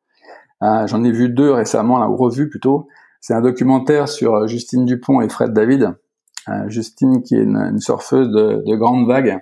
Euh, 0.63 0.87
J'en 0.87 1.03
ai 1.03 1.11
vu 1.11 1.29
deux 1.29 1.51
récemment, 1.51 1.99
là, 1.99 2.09
ou 2.09 2.15
revu 2.15 2.49
plutôt. 2.49 2.87
C'est 3.19 3.33
un 3.33 3.41
documentaire 3.41 4.07
sur 4.07 4.35
euh, 4.35 4.47
Justine 4.47 4.85
Dupont 4.85 5.21
et 5.21 5.29
Fred 5.29 5.53
David. 5.53 5.93
Euh, 6.49 6.69
Justine 6.69 7.21
qui 7.21 7.35
est 7.35 7.43
une, 7.43 7.79
surfeuse 7.79 8.29
de, 8.29 8.63
de 8.65 8.75
grandes 8.75 9.07
vagues, 9.07 9.39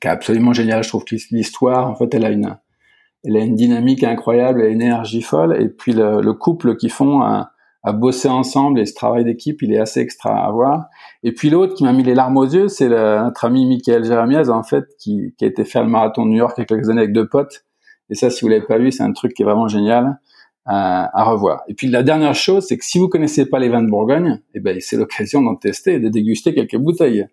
qui 0.00 0.08
est 0.08 0.10
absolument 0.10 0.52
géniale. 0.52 0.82
Je 0.82 0.88
trouve 0.88 1.04
que 1.04 1.16
l'histoire, 1.30 1.88
en 1.88 1.94
fait, 1.94 2.14
elle 2.14 2.24
a 2.24 2.30
une 2.30 2.56
elle 3.26 3.38
a 3.38 3.40
une 3.40 3.54
dynamique 3.54 4.04
incroyable, 4.04 4.60
elle 4.60 4.66
a 4.66 4.70
une 4.70 4.82
énergie 4.82 5.22
folle. 5.22 5.58
Et 5.58 5.70
puis 5.70 5.94
le, 5.94 6.20
le 6.20 6.34
couple 6.34 6.76
qui 6.76 6.90
font 6.90 7.22
un, 7.22 7.48
à 7.84 7.92
bosser 7.92 8.28
ensemble 8.28 8.80
et 8.80 8.86
ce 8.86 8.94
travail 8.94 9.24
d'équipe, 9.24 9.60
il 9.62 9.72
est 9.72 9.78
assez 9.78 10.00
extra 10.00 10.44
à 10.44 10.50
voir. 10.50 10.86
Et 11.22 11.32
puis 11.32 11.50
l'autre 11.50 11.74
qui 11.74 11.84
m'a 11.84 11.92
mis 11.92 12.02
les 12.02 12.14
larmes 12.14 12.36
aux 12.38 12.46
yeux, 12.46 12.68
c'est 12.68 12.88
notre 12.88 13.44
ami 13.44 13.66
Michael 13.66 14.04
Jeremias, 14.04 14.48
en 14.48 14.62
fait, 14.62 14.84
qui, 14.98 15.34
qui, 15.38 15.44
a 15.44 15.48
été 15.48 15.64
faire 15.64 15.84
le 15.84 15.90
marathon 15.90 16.24
de 16.24 16.30
New 16.30 16.38
York 16.38 16.54
il 16.56 16.62
y 16.62 16.62
a 16.62 16.64
quelques 16.64 16.88
années 16.88 17.02
avec 17.02 17.12
deux 17.12 17.28
potes. 17.28 17.64
Et 18.08 18.14
ça, 18.14 18.30
si 18.30 18.40
vous 18.40 18.48
l'avez 18.48 18.64
pas 18.64 18.78
vu, 18.78 18.90
c'est 18.90 19.02
un 19.02 19.12
truc 19.12 19.34
qui 19.34 19.42
est 19.42 19.44
vraiment 19.44 19.68
génial 19.68 20.18
à, 20.64 21.10
à 21.18 21.24
revoir. 21.24 21.62
Et 21.68 21.74
puis 21.74 21.88
la 21.88 22.02
dernière 22.02 22.34
chose, 22.34 22.66
c'est 22.66 22.78
que 22.78 22.84
si 22.84 22.98
vous 22.98 23.08
connaissez 23.08 23.44
pas 23.46 23.58
les 23.58 23.68
vins 23.68 23.82
de 23.82 23.90
Bourgogne, 23.90 24.40
eh 24.54 24.60
ben 24.60 24.78
c'est 24.80 24.96
l'occasion 24.96 25.42
d'en 25.42 25.54
tester 25.54 25.94
et 25.94 26.00
de 26.00 26.08
déguster 26.08 26.54
quelques 26.54 26.76
bouteilles. 26.76 27.26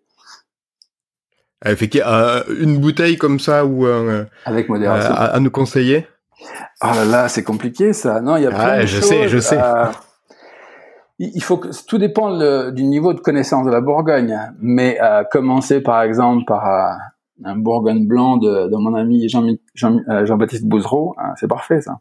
Effectivement, 1.66 2.10
euh, 2.10 2.42
une 2.60 2.80
bouteille 2.80 3.18
comme 3.18 3.40
ça 3.40 3.66
ou 3.66 3.86
euh, 3.86 4.26
avec 4.46 4.68
modération 4.68 5.14
à, 5.14 5.26
à 5.26 5.40
nous 5.40 5.52
conseiller? 5.52 6.08
Oh 6.84 6.88
là 6.88 7.06
là, 7.06 7.28
c'est 7.30 7.44
compliqué 7.44 7.94
ça. 7.94 8.20
Non, 8.20 8.36
il 8.36 8.44
y 8.44 8.48
a 8.48 8.50
plein 8.50 8.60
ah, 8.60 8.82
de 8.82 8.88
je 8.88 9.00
choses. 9.00 9.10
sais, 9.10 9.30
je 9.30 9.38
sais. 9.38 9.60
Il 11.24 11.44
faut 11.44 11.58
que 11.58 11.68
tout 11.86 12.00
dépend 12.00 12.72
du 12.72 12.84
niveau 12.84 13.14
de 13.14 13.20
connaissance 13.20 13.68
de 13.68 13.72
la 13.72 13.80
Bourgogne. 13.80 14.36
Mais 14.60 14.98
euh, 15.04 15.24
commencer 15.24 15.80
par 15.80 16.02
exemple 16.02 16.46
par 16.48 16.68
euh, 16.68 16.94
un 17.46 17.56
Bourgogne 17.58 18.08
blanc 18.08 18.38
de, 18.38 18.76
mon 18.76 18.96
ami 18.96 19.30
Jean, 19.30 19.46
Jean, 19.76 20.00
euh, 20.10 20.26
Jean-Baptiste 20.26 20.66
Bouzereau, 20.66 21.14
hein, 21.20 21.34
c'est 21.40 21.48
parfait 21.48 21.80
ça. 21.80 22.00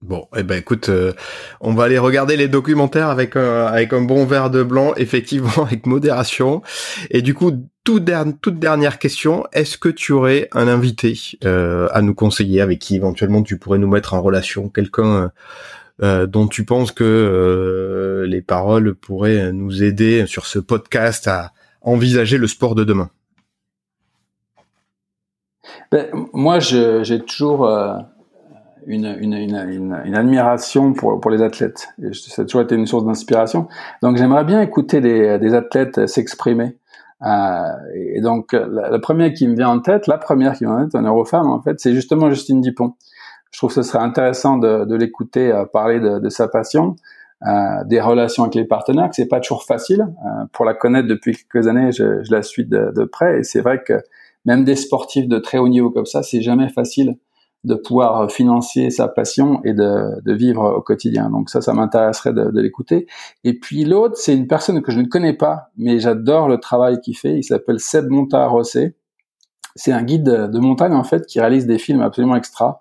Bon, 0.00 0.28
eh 0.34 0.42
ben 0.44 0.58
écoute, 0.58 0.88
euh, 0.88 1.12
on 1.60 1.74
va 1.74 1.84
aller 1.84 1.98
regarder 1.98 2.38
les 2.38 2.48
documentaires 2.48 3.10
avec 3.10 3.36
un, 3.36 4.00
bon 4.00 4.24
verre 4.24 4.48
de 4.48 4.62
blanc, 4.62 4.94
effectivement, 4.96 5.64
avec 5.66 5.84
modération. 5.84 6.62
Et 7.10 7.20
du 7.20 7.34
coup, 7.34 7.52
toute, 7.84 8.04
dernière 8.04 8.98
question, 8.98 9.44
est-ce 9.52 9.76
que 9.76 9.90
tu 9.90 10.12
aurais 10.12 10.48
un 10.52 10.68
invité 10.68 11.18
à 11.42 12.00
nous 12.00 12.14
conseiller 12.14 12.62
avec 12.62 12.78
qui 12.78 12.96
éventuellement 12.96 13.42
tu 13.42 13.58
pourrais 13.58 13.78
nous 13.78 13.88
mettre 13.88 14.14
en 14.14 14.22
relation, 14.22 14.70
quelqu'un 14.70 15.32
euh, 16.02 16.26
dont 16.26 16.46
tu 16.46 16.64
penses 16.64 16.92
que 16.92 18.24
les 18.26 18.42
paroles 18.42 18.94
pourraient 18.94 19.52
nous 19.52 19.82
aider 19.82 20.26
sur 20.26 20.46
ce 20.46 20.58
podcast 20.58 21.28
à 21.28 21.52
envisager 21.82 22.38
le 22.38 22.46
sport 22.46 22.74
de 22.74 22.84
demain? 22.84 23.10
Ben, 25.90 26.06
Moi, 26.32 26.58
j'ai 26.58 27.20
toujours 27.20 27.66
une, 28.86 29.04
une, 29.06 30.14
admiration 30.14 30.92
pour, 30.92 31.30
les 31.30 31.42
athlètes. 31.42 31.88
Et 32.02 32.12
ça 32.12 32.42
a 32.42 32.44
toujours 32.44 32.62
été 32.62 32.74
une 32.74 32.86
source 32.86 33.04
d'inspiration. 33.04 33.68
Donc 34.02 34.16
j'aimerais 34.16 34.44
bien 34.44 34.62
écouter 34.62 35.00
des, 35.00 35.54
athlètes 35.54 36.06
s'exprimer. 36.06 36.76
Euh, 37.22 37.62
et 37.94 38.20
donc 38.20 38.52
la, 38.52 38.98
première 38.98 39.32
qui 39.32 39.46
me 39.46 39.54
vient 39.54 39.68
en 39.68 39.80
tête, 39.80 40.06
la 40.06 40.18
première 40.18 40.54
qui 40.54 40.64
me 40.64 40.70
vient 40.70 40.84
en 40.84 40.84
tête, 40.86 40.94
un 40.94 41.02
Eurofemme 41.02 41.48
en 41.48 41.60
fait, 41.60 41.78
c'est 41.78 41.94
justement 41.94 42.30
Justine 42.30 42.60
Dupont. 42.60 42.94
Je 43.50 43.58
trouve 43.58 43.70
que 43.70 43.74
ce 43.74 43.82
serait 43.82 44.02
intéressant 44.02 44.58
de, 44.58 44.84
de 44.84 44.94
l'écouter 44.94 45.52
euh, 45.52 45.64
parler 45.64 46.00
de, 46.00 46.18
de, 46.18 46.28
sa 46.28 46.48
passion, 46.48 46.96
euh, 47.46 47.84
des 47.86 48.00
relations 48.00 48.44
avec 48.44 48.54
les 48.54 48.64
partenaires, 48.64 49.08
que 49.08 49.16
c'est 49.16 49.28
pas 49.28 49.40
toujours 49.40 49.64
facile. 49.64 50.02
Euh, 50.02 50.44
pour 50.52 50.64
la 50.64 50.74
connaître 50.74 51.08
depuis 51.08 51.36
quelques 51.36 51.68
années, 51.68 51.92
je, 51.92 52.22
je 52.22 52.32
la 52.32 52.42
suis 52.42 52.64
de, 52.64 52.92
de 52.94 53.04
près, 53.04 53.40
et 53.40 53.42
c'est 53.42 53.60
vrai 53.60 53.82
que 53.82 54.00
même 54.44 54.64
des 54.64 54.76
sportifs 54.76 55.28
de 55.28 55.38
très 55.38 55.58
haut 55.58 55.68
niveau 55.68 55.90
comme 55.90 56.06
ça, 56.06 56.22
c'est 56.22 56.42
jamais 56.42 56.68
facile 56.68 57.16
de 57.64 57.74
pouvoir 57.74 58.30
financer 58.30 58.90
sa 58.90 59.06
passion 59.06 59.60
et 59.64 59.74
de, 59.74 60.20
de 60.22 60.32
vivre 60.32 60.76
au 60.76 60.80
quotidien. 60.80 61.28
Donc 61.28 61.50
ça, 61.50 61.60
ça 61.60 61.74
m'intéresserait 61.74 62.32
de, 62.32 62.50
de 62.50 62.60
l'écouter. 62.60 63.06
Et 63.44 63.58
puis 63.58 63.84
l'autre, 63.84 64.16
c'est 64.16 64.34
une 64.34 64.46
personne 64.46 64.80
que 64.80 64.92
je 64.92 65.00
ne 65.00 65.06
connais 65.06 65.34
pas, 65.34 65.70
mais 65.76 65.98
j'adore 65.98 66.48
le 66.48 66.58
travail 66.58 67.00
qu'il 67.00 67.16
fait. 67.16 67.36
Il 67.36 67.44
s'appelle 67.44 67.78
Seb 67.78 68.08
Montard-Rossé. 68.08 68.94
C'est 69.76 69.92
un 69.92 70.02
guide 70.02 70.24
de, 70.24 70.58
montagne 70.58 70.94
en 70.94 71.04
fait 71.04 71.26
qui 71.26 71.38
réalise 71.38 71.66
des 71.66 71.78
films 71.78 72.00
absolument 72.00 72.36
extra. 72.36 72.80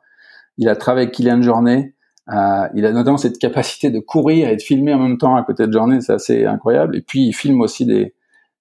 Il 0.60 0.70
a 0.70 0.76
travaillé 0.76 1.08
avec 1.08 1.16
Kylian 1.16 1.42
Jornet. 1.42 1.96
Euh, 2.32 2.68
il 2.76 2.86
a 2.86 2.92
notamment 2.92 3.18
cette 3.18 3.40
capacité 3.40 3.90
de 3.90 4.00
courir 4.00 4.50
et 4.50 4.56
de 4.56 4.62
filmer 4.62 4.94
en 4.94 5.00
même 5.00 5.18
temps 5.18 5.36
à 5.36 5.44
côté 5.44 5.66
de 5.66 5.74
Jornet, 5.74 6.02
c'est 6.02 6.14
assez 6.14 6.46
incroyable. 6.46 6.96
Et 6.96 7.02
puis 7.02 7.26
il 7.26 7.34
filme 7.34 7.62
aussi 7.62 7.88
des, 7.88 8.14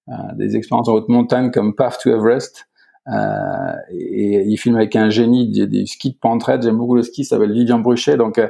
euh, 0.07 0.13
des 0.35 0.55
expériences 0.55 0.89
en 0.89 0.93
haute 0.93 1.09
montagne 1.09 1.51
comme 1.51 1.75
Path 1.75 1.99
to 2.01 2.09
Everest. 2.09 2.67
Euh, 3.07 3.73
et, 3.91 4.43
il 4.47 4.57
filme 4.57 4.75
avec 4.75 4.95
un 4.95 5.09
génie 5.09 5.49
du, 5.49 5.85
ski 5.87 6.11
de 6.11 6.17
pentraide. 6.17 6.63
J'aime 6.63 6.77
beaucoup 6.77 6.95
le 6.95 7.03
ski, 7.03 7.21
il 7.21 7.25
s'appelle 7.25 7.51
Vivian 7.51 7.79
Bruchet. 7.79 8.17
Donc, 8.17 8.37
euh, 8.37 8.47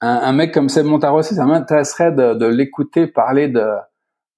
un, 0.00 0.20
un, 0.22 0.32
mec 0.32 0.52
comme 0.52 0.68
Seb 0.68 0.86
Montarossi, 0.86 1.34
ça 1.34 1.44
m'intéresserait 1.44 2.12
de, 2.12 2.34
de 2.34 2.46
l'écouter 2.46 3.06
parler 3.06 3.48
de, 3.48 3.66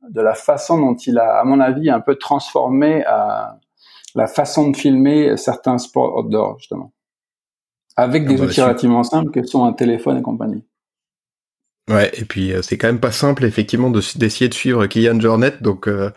de 0.09 0.21
la 0.21 0.35
façon 0.35 0.79
dont 0.79 0.95
il 0.95 1.19
a, 1.19 1.40
à 1.40 1.45
mon 1.45 1.61
avis, 1.61 1.90
un 1.90 2.01
peu 2.01 2.16
transformé 2.16 3.05
euh, 3.07 3.45
la 4.14 4.27
façon 4.27 4.71
de 4.71 4.77
filmer 4.77 5.37
certains 5.37 5.79
sports 5.79 6.16
outdoor, 6.16 6.59
justement. 6.59 6.92
Avec 7.97 8.27
des 8.27 8.41
outils 8.41 8.61
relativement 8.61 9.05
simples 9.05 9.31
que 9.31 9.43
sont 9.47 9.65
un 9.65 9.73
téléphone 9.73 10.19
et 10.19 10.23
compagnie. 10.23 10.65
Ouais, 11.89 12.11
et 12.17 12.25
puis 12.25 12.53
euh, 12.53 12.63
c'est 12.63 12.77
quand 12.79 12.89
même 12.89 12.99
pas 12.99 13.13
simple 13.13 13.45
effectivement 13.45 13.91
d'essayer 13.91 14.49
de, 14.49 14.55
suivre 14.55 14.87
Kylian 14.87 15.21
Jornet, 15.21 15.55
donc 15.61 15.87
euh, 15.87 16.11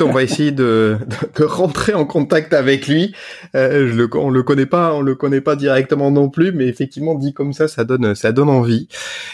on 0.00 0.12
va 0.12 0.22
essayer 0.22 0.52
de, 0.52 0.96
de, 1.36 1.42
rentrer 1.42 1.92
en 1.92 2.04
contact 2.04 2.54
avec 2.54 2.86
lui. 2.86 3.16
Euh, 3.56 3.88
je 3.88 3.94
le, 3.94 4.08
on 4.14 4.30
le 4.30 4.44
connaît 4.44 4.64
pas, 4.64 4.94
on 4.94 5.00
le 5.00 5.16
connaît 5.16 5.40
pas 5.40 5.56
directement 5.56 6.12
non 6.12 6.30
plus, 6.30 6.52
mais 6.52 6.68
effectivement 6.68 7.16
dit 7.16 7.34
comme 7.34 7.52
ça, 7.52 7.66
ça 7.66 7.82
donne, 7.82 8.14
ça 8.14 8.30
donne 8.30 8.48
envie. 8.48 8.86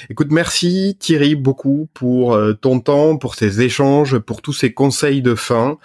Écoute, 0.09 0.28
merci 0.30 0.96
Thierry 0.98 1.35
beaucoup 1.35 1.87
pour 1.92 2.33
euh, 2.33 2.54
ton 2.54 2.80
temps, 2.80 3.18
pour 3.18 3.35
ces 3.35 3.61
échanges, 3.61 4.18
pour 4.18 4.40
tous 4.40 4.54
ces 4.54 4.72
conseils 4.72 5.20
de 5.20 5.35
fin. 5.35 5.76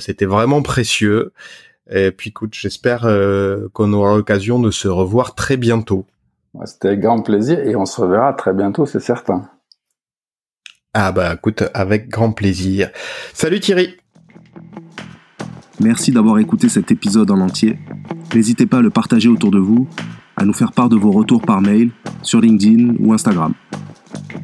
C'était 0.00 0.26
vraiment 0.26 0.62
précieux. 0.62 1.32
Et 1.90 2.12
puis 2.12 2.30
écoute, 2.30 2.54
j'espère 2.54 3.06
qu'on 3.72 3.92
aura 3.92 4.16
l'occasion 4.16 4.60
de 4.60 4.70
se 4.70 4.88
revoir 4.88 5.34
très 5.34 5.56
bientôt. 5.56 6.06
C'était 6.64 6.88
avec 6.88 7.00
grand 7.00 7.22
plaisir 7.22 7.60
et 7.60 7.76
on 7.76 7.86
se 7.86 8.00
reverra 8.00 8.32
très 8.32 8.52
bientôt, 8.52 8.86
c'est 8.86 9.00
certain. 9.00 9.48
Ah 10.94 11.12
bah 11.12 11.34
écoute, 11.34 11.62
avec 11.72 12.08
grand 12.08 12.32
plaisir. 12.32 12.90
Salut 13.32 13.60
Thierry 13.60 13.96
Merci 15.78 16.12
d'avoir 16.12 16.38
écouté 16.38 16.68
cet 16.68 16.90
épisode 16.90 17.30
en 17.30 17.40
entier. 17.40 17.78
N'hésitez 18.34 18.66
pas 18.66 18.78
à 18.78 18.82
le 18.82 18.90
partager 18.90 19.28
autour 19.28 19.50
de 19.50 19.58
vous, 19.58 19.88
à 20.36 20.44
nous 20.44 20.52
faire 20.52 20.72
part 20.72 20.88
de 20.88 20.96
vos 20.96 21.10
retours 21.10 21.40
par 21.40 21.62
mail, 21.62 21.90
sur 22.22 22.40
LinkedIn 22.40 22.96
ou 22.98 23.12
Instagram. 23.12 23.54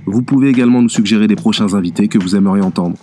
Vous 0.07 0.23
pouvez 0.23 0.49
également 0.49 0.83
nous 0.83 0.89
suggérer 0.89 1.27
des 1.27 1.37
prochains 1.37 1.75
invités 1.75 2.09
que 2.09 2.19
vous 2.19 2.37
aimeriez 2.37 2.63
entendre. 2.63 2.97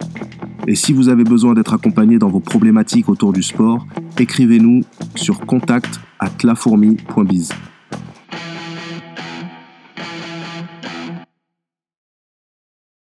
Et 0.67 0.75
si 0.75 0.93
vous 0.93 1.09
avez 1.09 1.23
besoin 1.23 1.53
d'être 1.53 1.73
accompagné 1.73 2.17
dans 2.17 2.29
vos 2.29 2.39
problématiques 2.39 3.09
autour 3.09 3.33
du 3.33 3.43
sport, 3.43 3.85
écrivez-nous 4.17 4.81
sur 5.15 5.45
contact 5.45 5.99
at 6.19 6.31
lafourmi.biz. 6.43 7.51